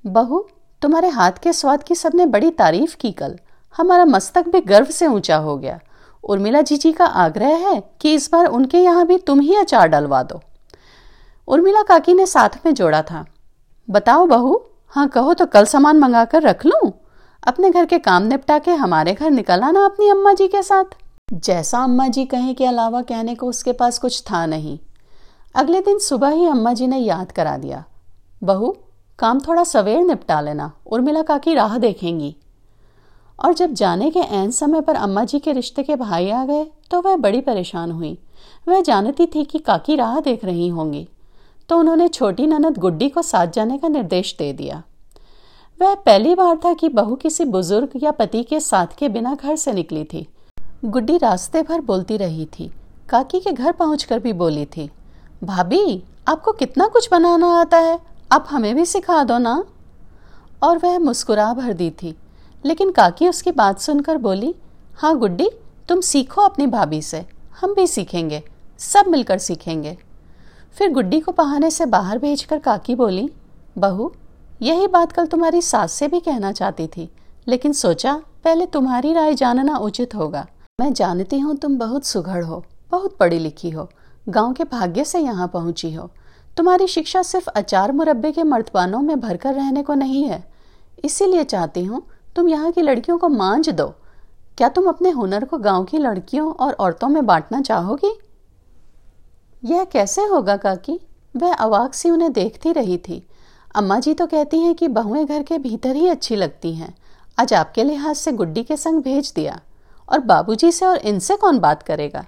बहू, 0.06 0.48
तुम्हारे 0.82 1.10
हाथ 1.10 1.32
के 1.32 1.54
स्वाद 1.54 1.84
की 1.84 1.96
सबने 1.96 2.26
बड़ी 2.26 2.52
तारीफ़ 2.52 2.96
की 2.98 3.12
कल। 3.12 3.40
हमारा 3.78 4.06
मस्तक 4.06 4.48
भी 4.48 4.62
गर्व 4.62 4.86
से 4.86 5.08
ऊँचा 5.08 5.38
हो 5.38 5.58
गया। 5.58 5.80
उर्मिला 6.24 6.62
जीजी 6.62 6.92
का 6.92 7.06
आग्रह 7.06 7.70
है 7.70 7.84
कि 8.02 8.14
इस 8.14 8.30
बार 8.32 8.46
उनके 8.46 8.80
यहाँ 8.80 9.06
भी 9.06 9.18
तुम 9.18 9.40
ही 9.40 9.56
अचार 9.56 9.88
डलवा 9.88 10.24
दो। 10.24 10.42
उर्मिला 11.48 11.82
काकी 11.82 12.14
ने 12.14 12.26
साथ 12.26 12.50
में 12.66 12.74
जोड़ा 12.74 13.02
था। 13.02 13.26
बताओ 13.90 14.26
बहू 14.26 14.66
हाँ 14.93 15.08
कहो 15.08 15.34
तो 15.34 15.46
कल 15.46 15.65
सामान 15.65 16.00
मंगाकर 16.00 16.41
रख 16.41 16.65
लूँ। 16.65 16.91
अपने 17.43 17.69
घर 17.69 17.86
के 17.86 17.98
काम 18.00 18.24
निपटा 18.24 18.58
के 18.60 18.72
हमारे 18.72 19.13
घर 19.13 19.29
निकल 19.31 19.62
आना 19.62 19.84
अपनी 19.86 20.10
अम्मा 20.10 20.34
जी 20.34 20.48
के 20.48 20.62
साथ। 20.63 20.96
जैसा 21.34 21.84
अम्मा 21.84 22.08
जी 22.08 22.25
कहें 22.25 22.53
के 22.55 22.65
अलावा 22.65 23.01
कहने 23.01 23.36
को 23.36 23.48
उसके 23.48 23.72
पास 23.72 24.00
कुछ 24.00 24.22
था 24.22 24.46
नहीं। 24.46 24.77
अगले 25.55 25.81
दिन 25.81 26.00
सुबह 26.00 26.29
ही 26.29 26.46
अम्मा 26.46 26.74
जी 26.74 26.88
ने 26.88 26.98
याद 26.98 27.31
करा 27.31 27.55
दिया। 27.58 27.84
बहू, 28.41 28.75
काम 29.19 29.39
थोड़ा 29.39 29.63
सवेर 29.63 30.03
निपटा 30.03 30.39
लेना, 30.41 30.72
उर्मिला 30.86 31.22
काकी 31.22 31.53
राह 31.53 31.77
देखेंगी। 31.77 32.36
और 33.39 33.53
जब 33.53 33.74
जाने 33.74 34.10
के 34.12 34.19
ऐन 34.19 34.51
समय 34.51 34.81
पर 34.81 34.96
अम्मा 34.96 35.24
जी 35.24 35.39
के 35.39 35.51
रिश्ते 35.51 35.84
के 35.84 35.96
भाई 35.96 36.29
आ 36.31 36.43
गए 36.46 36.65
तो 36.91 37.01
वह 37.01 37.15
बड़ी 37.17 37.41
परेशान 37.41 37.91
हुई। 37.91 38.17
वह 38.67 38.81
जानती 38.81 39.25
थी 39.25 39.43
कि 39.43 39.60
काकी 39.60 39.96
राह 39.96 40.19
देख 40.19 40.46
रही 40.46 40.67
होंगी। 40.67 41.08
तो 41.70 41.80
उन्होंने 41.80 42.08
छोटी 42.08 42.48
ननद 42.48 42.78
गुड्डी 42.78 43.10
को 43.10 43.22
साथ 43.22 43.48
जाने 43.48 43.78
का 43.78 43.88
निर्देश 43.88 44.36
दे 44.40 44.54
दिया। 44.54 44.84
वह 45.82 45.96
पहली 45.96 46.36
बार 46.36 46.58
था 46.66 46.74
कि 46.74 46.90
बहू 46.90 47.16
किसी 47.16 47.46
बुज़ुर्ग 47.46 47.90
या 48.04 48.12
पति 48.12 48.44
के 48.44 48.60
साथ 48.60 48.88
के 48.98 49.10
बिना 49.10 49.36
घर 49.36 49.56
से 49.56 49.74
निकली 49.74 50.04
थी। 50.04 50.28
गुड्डी 50.86 51.18
रास्ते 51.18 51.62
भर 51.62 51.82
बोलती 51.82 52.18
रही 52.18 52.46
थी। 52.46 52.72
काकी 53.10 53.40
के 53.40 53.52
घर 53.52 53.72
पहुंचकर 53.72 54.20
भी 54.20 54.34
बोली 54.34 54.66
थी, 54.66 54.90
भाभी, 55.44 56.04
आपको 56.28 56.52
कितना 56.52 56.88
कुछ 56.88 57.10
बनाना 57.12 57.48
आता 57.48 57.78
है? 57.78 58.00
आप 58.32 58.48
हमें 58.50 58.76
भी 58.76 58.86
सिखा 58.86 59.24
दो 59.24 59.38
ना। 59.38 59.64
और 60.64 60.78
वह 60.78 61.00
मुस्कुरा 61.00 61.54
भर 61.54 61.74
दी 61.74 61.90
थी। 61.90 62.16
लेकिन 62.66 62.92
काकी 62.92 63.28
उसकी 63.30 63.52
बात 63.52 63.80
सुनकर 63.80 64.18
बोली 64.18 64.56
हाँ 64.98 65.18
गुड्डी, 65.18 65.50
तुम 65.90 66.02
सीखो 66.02 66.42
अपनी 66.42 66.68
भाभी 66.68 67.02
से। 67.02 67.26
हम 67.62 67.74
भी 67.74 67.88
सीखेंगे। 67.88 68.44
सब 68.78 69.06
मिलकर 69.08 69.38
सीखेंगे। 69.38 69.98
फिर 70.80 70.92
गुड्डी 70.94 71.20
को 71.20 71.32
बहाने 71.32 71.70
से 71.72 71.86
बाहर 71.86 72.18
भेजकर 72.18 72.60
काकी 72.60 72.94
बोली, 72.96 73.28
बहू, 73.78 74.12
यही 74.62 74.86
बात 74.88 75.12
कल 75.12 75.26
तुम्हारी 75.26 75.62
सास 75.62 75.94
से 75.94 76.08
भी 76.08 76.20
कहना 76.20 76.52
चाहती 76.52 76.86
थी, 76.88 77.10
लेकिन 77.48 77.74
सोचा 77.74 78.14
पहले 78.44 78.66
तुम्हारी 78.66 79.12
राय 79.14 79.34
जानना 79.34 79.78
उचित 79.78 80.16
होगा। 80.16 80.46
मैं 80.80 80.92
जानती 80.94 81.40
हूँ 81.40 81.56
तुम 81.56 81.78
बहुत 81.78 82.06
सुघड़ 82.06 82.44
हो, 82.44 82.64
बहुत 82.92 83.18
पढ़ी 83.18 83.40
लिखी 83.40 83.70
हो, 83.70 83.88
गाँव 84.30 84.54
के 84.54 84.64
भाग्य 84.64 85.04
से 85.04 85.20
यहाँ 85.20 85.48
पहुँची 85.48 85.94
हो। 85.94 86.10
तुम्हारी 86.58 86.88
शिक्षा 86.88 87.22
सिर्फ़ 87.24 87.50
अचार 87.50 87.92
मुरब्बे 87.92 88.32
के 88.32 88.44
मर्तबानों 88.46 89.02
में 89.02 89.20
भरकर 89.20 89.54
रहने 89.54 89.84
को 89.84 89.94
नहीं 89.96 90.24
है। 90.24 90.44
इसीलिए 91.04 91.44
चाहती 91.46 91.84
हूँ 91.84 92.02
तुम 92.36 92.50
यहाँ 92.50 92.72
की 92.72 92.82
लड़कियों 92.82 93.18
को 93.18 93.30
मांझ 93.30 93.70
दो। 93.70 93.88
क्या 94.58 94.70
तुम 94.70 94.88
अपने 94.88 95.10
हुनर 95.12 95.46
को 95.46 95.58
गाँव 95.60 95.84
की 95.84 95.98
लड़कियों 95.98 96.52
और 96.54 96.74
औरतों 96.74 97.08
में 97.08 97.26
बांटना 97.26 97.62
चाहोगी? 97.62 98.18
यह 99.66 99.84
कैसे 99.84 100.22
होगा 100.22 100.58
काकी? 100.58 101.00
वह 101.38 101.54
अवाक 101.54 101.94
सी 101.94 102.10
उन्हें 102.10 102.34
देखती 102.34 102.72
रही 102.72 102.98
थी। 102.98 103.28
अम्मा 103.75 104.00
जी 104.00 104.13
तो 104.13 104.28
कहती 104.28 104.60
हैं 104.60 104.75
कि 104.75 104.88
बहुएँ 104.88 105.25
घर 105.25 105.44
के 105.44 105.58
भीतर 105.58 105.96
ही 105.96 106.08
अच्छी 106.08 106.36
लगती 106.36 106.75
हैं। 106.75 106.96
आज 107.39 107.54
आपके 107.54 107.84
लिहाज 107.84 108.16
से 108.16 108.32
गुड्डी 108.32 108.63
के 108.63 108.78
संग 108.78 109.04
भेज 109.04 109.34
दिया। 109.36 109.60
और 110.12 110.20
बाबूजी 110.20 110.72
से 110.72 110.86
और 110.86 110.98
इनसे 110.98 111.36
कौन 111.36 111.60
बात 111.60 111.84
करेगा? 111.84 112.25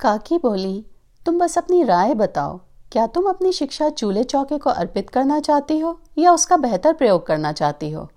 काकी 0.00 0.38
बोली, 0.38 0.86
तुम 1.26 1.38
बस 1.38 1.58
अपनी 1.58 1.82
राय 1.82 2.14
बताओ। 2.14 2.60
क्या 2.92 3.06
तुम 3.06 3.24
अपनी 3.24 3.52
शिक्षा 3.52 3.88
चूल्हे 3.90 4.24
चौके 4.24 4.58
को 4.58 4.70
अर्पित 4.70 5.10
करना 5.10 5.40
चाहती 5.40 5.78
हो 5.78 6.00
या 6.18 6.32
उसका 6.32 6.56
बेहतर 6.56 6.92
प्रयोग 6.92 7.26
करना 7.26 7.52
चाहती 7.52 7.90
हो? 7.90 8.10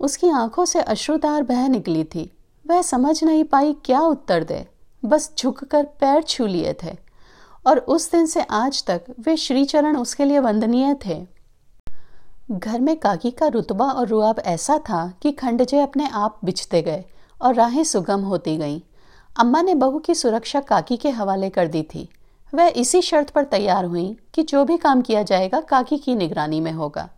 उसकी 0.00 0.28
आँखों 0.28 0.64
से 0.64 0.80
अश्रुधार 0.80 1.42
बह 1.42 1.68
निकली 1.68 2.04
थी। 2.04 2.36
वह 2.66 2.82
समझ 2.82 3.24
नहीं 3.24 3.44
पाई 3.44 3.72
क्या 3.72 4.00
उत्तर 4.00 4.44
दे। 4.44 4.71
बस 5.04 5.32
झुककर 5.38 5.84
पैर 6.00 6.22
छू 6.22 6.46
लिए 6.46 6.74
थे 6.84 6.96
और 7.66 7.78
उस 7.78 8.10
दिन 8.10 8.26
से 8.26 8.42
आज 8.42 8.84
तक 8.86 9.04
वे 9.20 9.36
श्रीचरण 9.36 9.96
उसके 9.96 10.24
लिए 10.24 10.38
वंदनीय 10.38 10.94
थे। 11.06 11.26
घर 12.50 12.80
में 12.80 12.96
काकी 12.96 13.30
का 13.30 13.46
रुतबा 13.46 13.84
और 13.84 14.08
रुआब 14.08 14.38
ऐसा 14.38 14.78
था 14.78 15.12
कि 15.22 15.32
खंडजे 15.32 15.80
अपने 15.80 16.08
आप 16.08 16.38
बिछते 16.44 16.82
गए 16.82 17.04
और 17.42 17.54
राहें 17.54 17.84
सुगम 17.84 18.20
होती 18.20 18.56
गईं। 18.56 18.80
अम्मा 19.38 19.62
ने 19.62 19.74
बहू 19.74 19.98
की 19.98 20.14
सुरक्षा 20.14 20.60
काकी 20.60 20.96
के 20.96 21.10
हवाले 21.10 21.50
कर 21.50 21.68
दी 21.68 21.82
थी। 21.82 22.08
वह 22.54 22.72
इसी 22.76 23.02
शर्त 23.02 23.30
पर 23.30 23.44
तैयार 23.44 23.84
हुई 23.84 24.16
कि 24.34 24.42
जो 24.42 24.64
भी 24.64 24.76
काम 24.76 25.02
किया 25.02 25.22
जाएगा 25.22 25.60
काकी 25.60 25.98
की 25.98 26.14
निगरानी 26.14 26.60
में 26.60 26.72
होगा। 26.72 27.08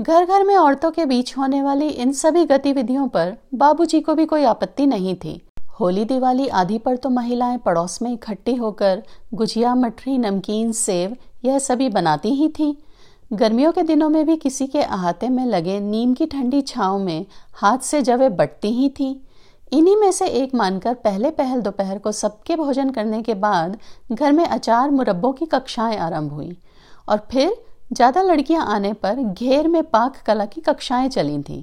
घर 0.00 0.24
घर 0.24 0.44
में 0.44 0.56
औरतों 0.56 0.90
के 0.90 1.06
बीच 1.06 1.36
होने 1.38 1.62
वाली 1.62 1.88
इन 1.88 2.12
सभी 2.12 2.44
गतिविधियों 2.44 3.08
पर 3.08 3.36
बाबूजी 3.54 4.00
को 4.00 4.14
भी 4.14 4.26
कोई 4.26 4.44
आपत्ति 4.44 4.86
नहीं 4.86 5.14
थी। 5.14 5.45
होली 5.80 6.04
दिवाली 6.04 6.46
आदि 6.48 6.78
पर 6.78 6.96
तो 6.96 7.08
महिलाएँ 7.10 7.58
पड़ोस 7.58 8.00
में 8.02 8.12
इकट्ठी 8.12 8.54
होकर 8.54 9.02
गुजिया, 9.34 9.74
मठरी, 9.74 10.16
नमकीन, 10.18 10.72
सेव 10.72 11.16
यह 11.44 11.58
सभी 11.58 11.88
बनाती 11.88 12.34
ही 12.34 12.48
थीं। 12.48 12.74
गर्मियों 13.32 13.72
के 13.72 13.82
दिनों 13.82 14.08
में 14.08 14.24
भी 14.26 14.36
किसी 14.36 14.66
के 14.66 14.82
अहाते 14.82 15.28
में 15.28 15.44
लगे 15.46 15.78
नीम 15.80 16.14
की 16.14 16.26
ठंडी 16.26 16.60
छाव 16.62 16.98
में 16.98 17.26
हाथ 17.52 17.78
से 17.78 18.02
जवे 18.02 18.28
बटती 18.30 18.72
ही 18.72 18.88
थीं। 18.88 19.14
इन्हीं 19.72 19.96
में 19.96 20.10
से 20.12 20.26
एक 20.40 20.54
मानकर 20.54 20.94
पहले 20.94 21.30
पहल 21.30 21.60
दोपहर 21.60 21.98
को 21.98 22.12
सबके 22.12 22.56
भोजन 22.56 22.90
करने 22.90 23.22
के 23.22 23.34
बाद 23.34 23.78
घर 24.12 24.32
में 24.32 24.44
अचार 24.44 24.90
मुरब्बों 24.90 25.32
की 25.32 25.46
कक्षाएँ 25.46 25.96
आरंभ 25.96 26.32
हुई 26.32 26.56
और 27.08 27.26
फिर 27.30 27.56
ज़्यादा 27.92 28.22
लड़कियाँ 28.22 28.66
आने 28.66 28.92
पर 28.92 29.22
घेर 29.22 29.68
में 29.68 29.82
पाक 29.82 30.16
कला 30.26 30.44
की 30.44 30.60
कक्षाएँ 30.60 31.08
चली 31.08 31.42
थीं। 31.42 31.62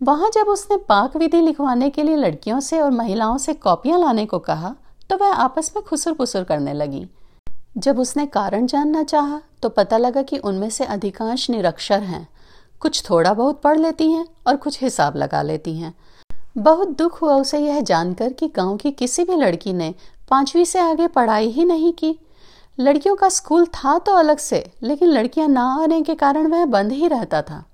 वहाँ 0.00 0.30
जब 0.30 0.48
उसने 0.48 0.76
पाक 0.88 1.16
विधि 1.16 1.40
लिखवाने 1.40 1.88
के 1.90 2.02
लिए 2.02 2.16
लड़कियों 2.16 2.58
से 2.60 2.80
और 2.80 2.90
महिलाओं 2.90 3.38
से 3.38 3.52
कॉपियाँ 3.54 3.98
लाने 3.98 4.24
को 4.26 4.38
कहा 4.38 4.74
तो 5.10 5.16
वह 5.16 5.32
आपस 5.34 5.72
में 5.76 5.84
खुसर 5.84 6.12
पुसर 6.12 6.44
करने 6.44 6.72
लगी। 6.72 7.06
जब 7.78 7.98
उसने 7.98 8.26
कारण 8.26 8.66
जानना 8.66 9.02
चाहा 9.02 9.40
तो 9.62 9.68
पता 9.68 9.98
लगा 9.98 10.22
कि 10.22 10.38
उनमें 10.38 10.68
से 10.70 10.84
अधिकांश 10.84 11.48
निरक्षर 11.50 12.02
हैं। 12.02 12.26
कुछ 12.80 13.02
थोड़ा 13.10 13.32
बहुत 13.34 13.60
पढ़ 13.62 13.78
लेती 13.78 14.10
हैं 14.12 14.26
और 14.46 14.56
कुछ 14.56 14.82
हिसाब 14.82 15.16
लगा 15.16 15.42
लेती 15.42 15.76
हैं। 15.76 15.94
बहुत 16.58 16.96
दुख 16.98 17.20
हुआ 17.22 17.34
उसे 17.34 17.58
यह 17.58 17.80
जानकर 17.80 18.32
कि 18.32 18.48
गाँव 18.48 18.76
की 18.76 18.90
किसी 18.90 19.24
भी 19.24 19.36
लड़की 19.36 19.72
ने 19.72 19.94
पांचवी 20.30 20.64
से 20.64 20.78
आगे 20.78 21.06
पढ़ाई 21.06 21.48
ही 21.48 21.64
नहीं 21.64 21.92
की। 21.92 22.18
लड़कियों 22.78 23.16
का 23.16 23.28
स्कूल 23.28 23.66
था 23.66 23.98
तो 23.98 24.12
अलग 24.12 24.38
से, 24.38 24.70
लेकिन 24.82 25.08
लड़कियाँ 25.08 25.48
ना 25.48 25.64
आने 25.82 26.00
के 26.02 26.14
कारण 26.14 26.46
वह 26.46 26.64
बंद 26.66 26.92
ही 26.92 27.08
रहता 27.08 27.42
था। 27.42 27.64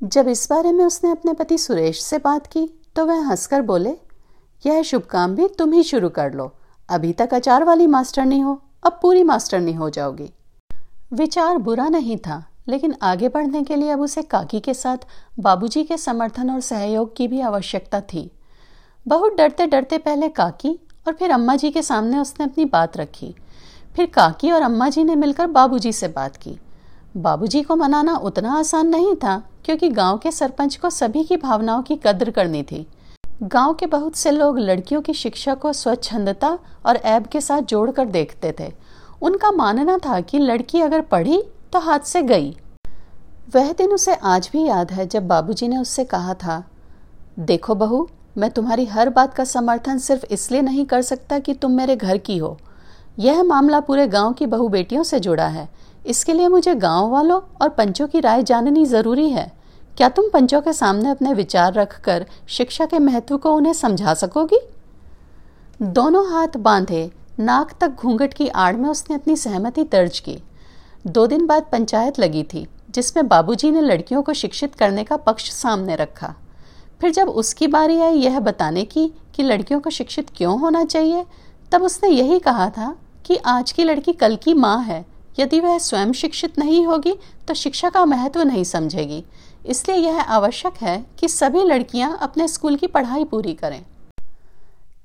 जब 0.00 0.28
इस 0.28 0.46
बारे 0.50 0.70
में 0.72 0.84
उसने 0.84 1.10
अपने 1.10 1.32
पति 1.32 1.56
सुरेश 1.58 2.00
से 2.02 2.18
बात 2.18 2.46
की 2.46 2.66
तो 2.96 3.04
वह 3.06 3.26
हंसकर 3.28 3.62
बोले, 3.62 3.90
यह 4.62 4.82
शुभ 4.82 5.02
काम 5.02 5.34
भी 5.34 5.48
तुम 5.48 5.72
ही 5.72 5.82
शुरू 5.82 6.08
कर 6.08 6.32
लो। 6.32 6.50
अभी 6.88 7.12
तक 7.12 7.34
अचार 7.34 7.64
वाली 7.64 7.86
मास्टरनी 7.86 8.38
हो, 8.40 8.60
अब 8.86 8.98
पूरी 9.02 9.22
मास्टरनी 9.22 9.72
हो 9.72 9.88
जाओगी। 9.90 10.30
विचार 11.12 11.58
बुरा 11.58 11.88
नहीं 11.88 12.16
था, 12.16 12.42
लेकिन 12.68 12.94
आगे 13.02 13.28
बढ़ने 13.28 13.62
के 13.62 13.76
लिए 13.76 13.90
अब 13.90 14.00
उसे 14.00 14.22
काकी 14.22 14.60
के 14.60 14.74
साथ, 14.74 14.96
बाबूजी 15.40 15.84
के 15.84 15.96
समर्थन 15.96 16.50
और 16.50 16.60
सहयोग 16.60 17.14
की 17.16 17.28
भी 17.28 17.40
आवश्यकता 17.40 18.00
थी। 18.00 18.30
बहुत 19.06 19.36
डरते 19.36 19.66
डरते 19.66 19.98
पहले 19.98 20.28
काकी 20.30 20.78
और 21.06 21.12
फिर 21.12 21.30
अम्मा 21.30 21.56
जी 21.56 21.70
के 21.70 21.82
सामने 21.82 22.18
उसने 22.18 22.46
अपनी 22.46 22.64
बात 22.64 22.96
रखी। 22.96 23.34
फिर 23.96 24.06
काकी 24.06 24.50
और 24.50 24.62
अम्मा 24.62 24.88
जी 24.88 25.04
ने 25.04 25.14
मिलकर 25.16 25.46
बाबूजी 25.48 25.92
से 25.92 26.08
बात 26.08 26.36
की। 26.36 26.58
बाबूजी 27.16 27.62
को 27.62 27.74
मनाना 27.76 28.14
उतना 28.16 28.52
आसान 28.52 28.88
नहीं 28.88 29.14
था, 29.14 29.42
क्योंकि 29.64 29.88
गाँव 29.88 30.18
के 30.18 30.30
सरपंच 30.30 30.76
को 30.76 30.90
सभी 30.90 31.22
की 31.24 31.36
भावनाओं 31.36 31.82
की 31.82 31.96
कद्र 31.96 32.30
करनी 32.30 32.62
थी। 32.62 32.86
गाँव 33.42 33.74
के 33.74 33.86
बहुत 33.86 34.16
से 34.16 34.30
लोग 34.30 34.58
लड़कियों 34.58 35.00
की 35.00 35.12
शिक्षा 35.12 35.54
को 35.54 35.72
स्वच्छंदता 35.72 36.58
और 36.86 36.96
ऐब 36.96 37.26
के 37.26 37.40
साथ 37.40 37.62
जोड़कर 37.62 38.06
देखते 38.06 38.54
थे। 38.60 38.72
उनका 39.22 39.50
मानना 39.50 39.98
था 39.98 40.20
कि 40.20 40.38
लड़की 40.38 40.80
अगर 40.80 41.00
पढ़ी 41.00 41.42
तो 41.72 41.78
हाथ 41.78 42.00
से 42.00 42.22
गई। 42.22 42.56
वह 43.54 43.72
दिन 43.72 43.92
उसे 43.92 44.14
आज 44.14 44.50
भी 44.52 44.64
याद 44.64 44.92
है, 44.92 45.06
जब 45.06 45.26
बाबूजी 45.28 45.68
ने 45.68 45.76
उससे 45.76 46.04
कहा 46.04 46.34
था, 46.34 46.64
देखो 47.38 47.74
बहू, 47.74 48.08
मैं 48.38 48.50
तुम्हारी 48.50 48.84
हर 48.84 49.08
बात 49.08 49.34
का 49.34 49.44
समर्थन 49.44 49.98
सिर्फ़ 49.98 50.24
इसलिए 50.26 50.62
नहीं 50.62 50.86
कर 50.86 51.02
सकता 51.02 51.38
कि 51.38 51.54
तुम 51.54 51.72
मेरे 51.72 51.96
घर 51.96 52.18
की 52.18 52.38
हो। 52.38 52.56
यह 53.18 53.42
मामला 53.42 53.80
पूरे 53.80 54.06
गाँव 54.06 54.32
की 54.32 54.46
बहु 54.46 54.68
बेटियों 54.68 55.02
से 55.02 55.20
जुड़ा 55.20 55.46
है। 55.46 55.68
इसके 56.06 56.32
लिए 56.32 56.48
मुझे 56.48 56.74
गाँव 56.74 57.08
वालों 57.08 57.40
और 57.62 57.68
पंचों 57.68 58.06
की 58.08 58.20
राय 58.20 58.42
जाननी 58.42 58.86
ज़रूरी 58.86 59.30
है। 59.30 59.52
क्या 59.96 60.08
तुम 60.08 60.28
पंचों 60.28 60.60
के 60.60 60.72
सामने 60.72 61.10
अपने 61.10 61.34
विचार 61.34 61.72
रखकर 61.72 62.26
शिक्षा 62.48 62.86
के 62.86 62.98
महत्व 62.98 63.36
को 63.36 63.54
उन्हें 63.54 63.72
समझा 63.72 64.14
सकोगी? 64.14 64.60
दोनों 65.82 66.30
हाथ 66.30 66.56
बांधे, 66.56 67.10
नाक 67.40 67.72
तक 67.80 67.88
घूंघट 67.88 68.34
की 68.34 68.48
आड़ 68.48 68.76
में 68.76 68.88
उसने 68.88 69.16
अपनी 69.16 69.36
सहमति 69.36 69.82
दर्ज 69.82 70.18
की। 70.18 70.38
दो 71.06 71.26
दिन 71.26 71.46
बाद 71.46 71.66
पंचायत 71.72 72.18
लगी 72.18 72.42
थी, 72.42 72.66
जिसमें 72.90 73.28
बाबूजी 73.28 73.70
ने 73.70 73.80
लड़कियों 73.80 74.22
को 74.22 74.32
शिक्षित 74.32 74.74
करने 74.74 75.04
का 75.04 75.16
पक्ष 75.16 75.50
सामने 75.50 75.96
रखा। 75.96 76.34
फिर 77.00 77.10
जब 77.10 77.28
उसकी 77.28 77.66
बारी 77.66 78.00
आई 78.00 78.14
यह 78.14 78.40
बताने 78.40 78.84
की 78.84 79.12
कि 79.34 79.42
लड़कियों 79.42 79.80
को 79.80 79.90
शिक्षित 79.90 80.30
क्यों 80.36 80.60
होना 80.60 80.84
चाहिए, 80.84 81.24
तब 81.72 81.82
उसने 81.82 82.08
यही 82.10 82.38
कहा 82.38 82.70
था 82.70 82.96
कि 83.26 83.36
आज 83.36 83.72
की 83.72 83.84
लड़की 83.84 84.12
कल 84.12 84.36
की 84.36 84.54
माँ 84.54 84.82
है 84.82 85.04
यदि 85.38 85.60
वह 85.60 85.78
स्वयं 85.78 86.12
शिक्षित 86.12 86.58
नहीं 86.58 86.84
होगी 86.86 87.14
तो 87.48 87.54
शिक्षा 87.54 87.90
का 87.90 88.04
महत्व 88.04 88.42
नहीं 88.42 88.64
समझेगी। 88.64 89.24
इसलिए 89.66 89.96
यह 89.96 90.20
आवश्यक 90.22 90.82
है 90.82 90.96
कि 91.18 91.28
सभी 91.28 91.62
लड़कियाँ 91.64 92.16
अपने 92.22 92.48
स्कूल 92.48 92.76
की 92.76 92.86
पढ़ाई 92.86 93.24
पूरी 93.24 93.54
करें। 93.54 93.82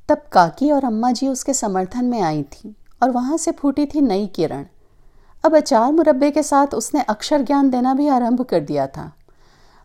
तब 0.09 0.21
काकी 0.31 0.71
और 0.71 0.85
अम्मा 0.85 1.11
जी 1.11 1.27
उसके 1.27 1.53
समर्थन 1.53 2.05
में 2.05 2.21
आई 2.21 2.43
थी 2.43 2.75
और 3.03 3.11
वहाँ 3.11 3.37
से 3.37 3.51
फूटी 3.51 3.85
थी 3.85 4.01
नई 4.01 4.25
किरण। 4.27 4.65
अब 5.43 5.55
अचार 5.55 5.91
मुरब्बे 5.91 6.31
के 6.31 6.43
साथ 6.43 6.73
उसने 6.73 7.01
अक्षर 7.01 7.41
ज्ञान 7.41 7.69
देना 7.69 7.93
भी 7.93 8.07
आरंभ 8.07 8.41
कर 8.41 8.59
दिया 8.59 8.87
था। 8.87 9.11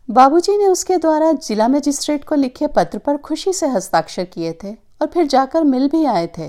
बाबूजी 0.08 0.56
ने 0.58 0.66
उसके 0.66 0.96
द्वारा 0.96 1.32
जिला 1.32 1.66
मजिस्ट्रेट 1.68 2.24
को 2.24 2.34
लिखे 2.34 2.66
पत्र 2.66 2.98
पर 2.98 3.16
खुशी 3.16 3.52
से 3.52 3.66
हस्ताक्षर 3.66 4.24
किए 4.24 4.52
थे 4.64 4.72
और 4.72 5.06
फिर 5.06 5.26
जाकर 5.26 5.64
मिल 5.64 5.88
भी 5.88 6.04
आए 6.04 6.26
थे। 6.38 6.48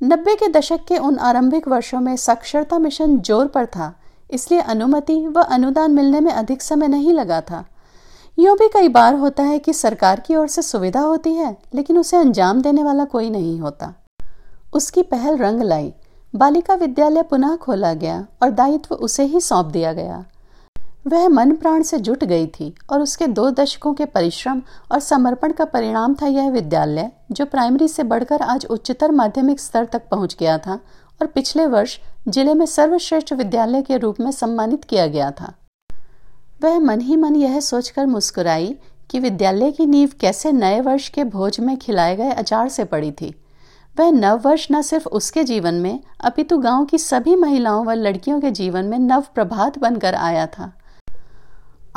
नब्बे 0.00 0.34
के 0.36 0.48
दशक 0.48 0.84
के 0.88 0.98
उन 0.98 1.16
आरंभिक 1.18 1.66
वर्षों 1.68 2.00
में 2.00 2.16
साक्षरता 2.16 2.78
मिशन 2.78 3.18
ज़ोर 3.18 3.46
पर 3.46 3.66
था, 3.66 3.92
इसलिए 4.30 4.60
अनुमति 4.60 5.16
व 5.26 5.40
अनुदान 5.42 5.92
मिलने 5.92 6.20
में 6.20 6.30
अधिक 6.32 6.62
समय 6.62 6.88
नहीं 6.88 7.12
लगा 7.12 7.40
था। 7.40 7.64
यूँ 8.38 8.56
भी 8.58 8.68
कई 8.68 8.88
बार 8.88 9.14
होता 9.14 9.42
है 9.42 9.58
कि 9.58 9.72
सरकार 9.72 10.20
की 10.20 10.36
ओर 10.36 10.48
से 10.48 10.62
सुविधा 10.62 11.00
होती 11.00 11.32
है, 11.34 11.56
लेकिन 11.74 11.98
उसे 11.98 12.16
अंजाम 12.16 12.60
देने 12.62 12.84
वाला 12.84 13.04
कोई 13.06 13.30
नहीं 13.30 13.58
होता। 13.60 13.92
उसकी 14.74 15.02
पहल 15.04 15.36
रंग 15.36 15.62
लाई, 15.62 15.92
बालिका 16.34 16.74
विद्यालय 16.74 17.22
पुनः 17.22 17.56
खोला 17.56 17.92
गया 17.94 18.26
और 18.42 18.50
दायित्व 18.50 18.94
उसे 18.94 19.24
ही 19.24 19.40
सौंप 19.40 19.66
दिया 19.66 19.92
गया। 19.92 20.24
वह 21.06 21.28
मन 21.28 21.52
प्राण 21.52 21.82
से 21.82 21.98
जुट 21.98 22.24
गई 22.24 22.46
थी 22.46 22.72
और 22.90 23.00
उसके 23.00 23.26
दो 23.26 23.50
दशकों 23.50 23.92
के 23.94 24.04
परिश्रम 24.04 24.62
और 24.92 25.00
समर्पण 25.00 25.52
का 25.52 25.64
परिणाम 25.64 26.14
था 26.14 26.26
यह 26.26 26.50
विद्यालय, 26.50 27.10
जो 27.32 27.44
प्राइमरी 27.44 27.88
से 27.88 28.02
बढ़कर 28.02 28.42
आज 28.42 28.66
उच्चतर 28.66 29.10
माध्यमिक 29.10 29.60
स्तर 29.60 29.84
तक 29.84 30.08
पहुँच 30.10 30.36
गया 30.40 30.58
था 30.58 30.78
और 31.20 31.26
पिछले 31.26 31.66
वर्ष 31.66 31.98
ज़िले 32.28 32.54
में 32.54 32.66
सर्वश्रेष्ठ 32.66 33.32
विद्यालय 33.32 33.82
के 33.82 33.96
रूप 33.96 34.20
में 34.20 34.30
सम्मानित 34.30 34.84
किया 34.84 35.06
गया 35.06 35.30
था। 35.30 35.52
वह 36.62 36.78
मन 36.78 37.00
ही 37.00 37.16
मन 37.16 37.36
यह 37.36 37.60
सोचकर 37.60 38.06
मुस्कुराई 38.06 38.76
कि 39.10 39.18
विद्यालय 39.18 39.70
की 39.72 39.86
नींव 39.86 40.10
कैसे 40.20 40.52
नए 40.52 40.80
वर्ष 40.80 41.08
के 41.08 41.24
भोज 41.24 41.60
में 41.60 41.76
खिलाए 41.76 42.16
गए 42.16 42.30
अचार 42.30 42.68
से 42.68 42.84
पड़ी 42.84 43.12
थी। 43.12 43.34
वह 43.96 44.10
नव 44.10 44.40
वर्ष 44.44 44.66
न 44.72 44.82
सिर्फ़ 44.82 45.08
उसके 45.08 45.44
जीवन 45.44 45.74
में, 45.74 46.00
अपितु 46.20 46.58
गाँव 46.58 46.84
की 46.84 46.98
सभी 46.98 47.36
महिलाओं 47.36 47.84
व 47.84 47.92
लड़कियों 47.92 48.40
के 48.40 48.50
जीवन 48.50 48.84
में 48.84 48.98
नव 48.98 49.24
प्रभात 49.34 49.78
बनकर 49.78 50.14
आया 50.14 50.46
था। 50.46 50.72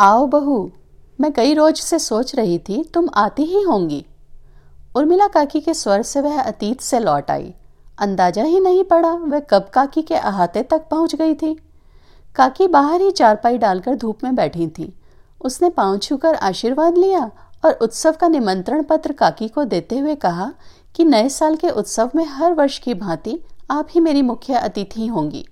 आओ 0.02 0.26
बहू, 0.26 0.72
मैं 1.20 1.32
कई 1.34 1.54
रोज 1.54 1.80
से 1.80 2.00
सोच 2.00 2.36
रही 2.36 2.58
थी 2.60 2.84
तुम 2.84 3.10
आती 3.14 3.44
ही 3.44 3.62
होंगी। 3.62 4.06
उर्मिला 4.96 5.28
काकी 5.28 5.60
के 5.60 5.74
स्वर 5.74 6.02
से 6.02 6.22
वह 6.22 6.42
अतीत 6.42 6.82
से 6.82 7.00
लौट 7.00 7.30
आई। 7.32 7.54
अंदाज़ा 8.00 8.44
ही 8.44 8.60
नहीं 8.60 8.84
पड़ा 8.84 9.14
वह 9.14 9.40
कब 9.40 9.70
काकी 9.74 10.02
के 10.02 10.16
अहाते 10.16 10.64
तक 10.64 10.88
पहुँच 10.92 11.16
गई 11.16 11.36
थी। 11.36 11.54
काकी 12.36 12.68
बाहर 12.68 13.02
ही 13.02 13.12
चारपाई 13.12 13.58
डालकर 13.58 13.96
धूप 13.96 14.24
में 14.24 14.36
बैठी 14.36 14.68
थी। 14.68 14.92
उसने 15.42 15.70
पाँव 15.70 15.98
छूकर 15.98 16.36
आशीर्वाद 16.36 16.98
लिया 16.98 17.32
और 17.66 17.74
उत्सव 17.74 18.12
का 18.12 18.28
निमंत्रण 18.28 18.84
पत्र 18.84 19.14
काकी 19.14 19.48
को 19.48 19.66
देते 19.66 20.00
हुए 20.00 20.16
कहा 20.16 20.54
कि 20.96 21.04
नए 21.04 21.30
साल 21.30 21.56
के 21.56 21.70
उत्सव 21.70 22.12
में 22.16 22.26
हर 22.26 22.54
वर्ष 22.54 22.80
की 22.80 22.94
भांति 22.94 23.40
आप 23.72 23.88
ही 23.92 24.00
मेरी 24.00 24.22
मुख्य 24.22 24.54
अतिथि 24.54 25.08
होंगी। 25.08 25.48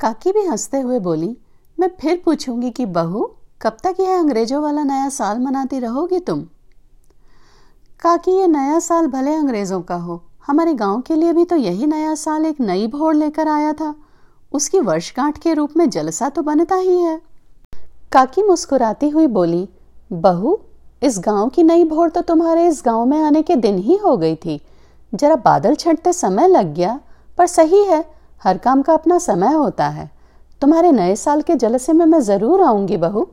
काकी 0.00 0.32
भी 0.32 0.46
हँसते 0.46 0.80
हुए 0.80 0.98
बोली, 0.98 1.36
मैं 1.78 1.90
फिर 2.00 2.22
पूछूँगी 2.24 2.70
कि 2.70 2.86
बहू 2.86 3.35
कब 3.60 3.76
तक 3.84 3.96
यह 4.00 4.18
अंग्रेज़ों 4.18 4.62
वाला 4.62 4.82
नया 4.84 5.08
साल 5.08 5.38
मनाती 5.38 5.78
रहोगी 5.78 6.18
तुम? 6.20 6.40
काकी, 8.00 8.30
ये 8.30 8.46
नया 8.46 8.78
साल 8.78 9.06
भले 9.06 9.34
अंग्रेज़ों 9.34 9.80
का 9.80 9.94
हो, 9.94 10.20
हमारे 10.46 10.74
गाँव 10.74 11.00
के 11.00 11.14
लिए 11.14 11.32
भी 11.32 11.44
तो 11.44 11.56
यही 11.56 11.86
नया 11.86 12.14
साल 12.14 12.44
एक 12.46 12.60
नई 12.60 12.86
भोड़ 12.86 13.14
लेकर 13.16 13.48
आया 13.48 13.72
था। 13.72 13.94
उसकी 14.52 14.80
वर्षगांठ 14.80 15.38
के 15.38 15.54
रूप 15.54 15.76
में 15.76 15.88
जलसा 15.90 16.28
तो 16.28 16.42
बनता 16.42 16.74
ही 16.74 16.98
है। 17.00 17.20
काकी 18.12 18.42
मुस्कुराती 18.42 19.08
हुई 19.08 19.26
बोली, 19.28 19.68
बहू, 20.10 20.58
इस 21.02 21.18
गाँव 21.18 21.48
की 21.48 21.62
नई 21.62 21.84
भोर 21.84 22.10
तो 22.10 22.20
तुम्हारे 22.22 22.66
इस 22.68 22.82
गाँव 22.84 23.04
में 23.04 23.18
आने 23.20 23.42
के 23.42 23.56
दिन 23.56 23.78
ही 23.78 23.96
हो 23.96 24.16
गई 24.16 24.34
थी। 24.36 24.60
जरा 25.12 25.36
बादल 25.36 25.74
छटते 25.74 26.12
समय 26.12 26.48
लग 26.48 26.74
गया, 26.74 26.98
पर 27.38 27.46
सही 27.46 27.82
है, 27.84 28.04
हर 28.42 28.58
काम 28.58 28.82
का 28.82 28.94
अपना 28.94 29.18
समय 29.18 29.54
होता 29.54 29.88
है। 29.88 30.10
तुम्हारे 30.62 30.92
नए 30.92 31.16
साल 31.16 31.42
के 31.42 31.54
जलसे 31.56 31.92
में 31.92 32.06
मैं 32.06 32.20
ज़रूर 32.20 32.62
आऊँगी 32.62 32.96
बहू। 32.98 33.26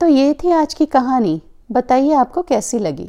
तो 0.00 0.06
ये 0.06 0.34
थी 0.34 0.50
आज 0.50 0.74
की 0.74 0.86
कहानी। 0.86 1.42
बताइए 1.72 2.12
आपको 2.14 2.42
कैसी 2.42 2.78
लगी? 2.78 3.08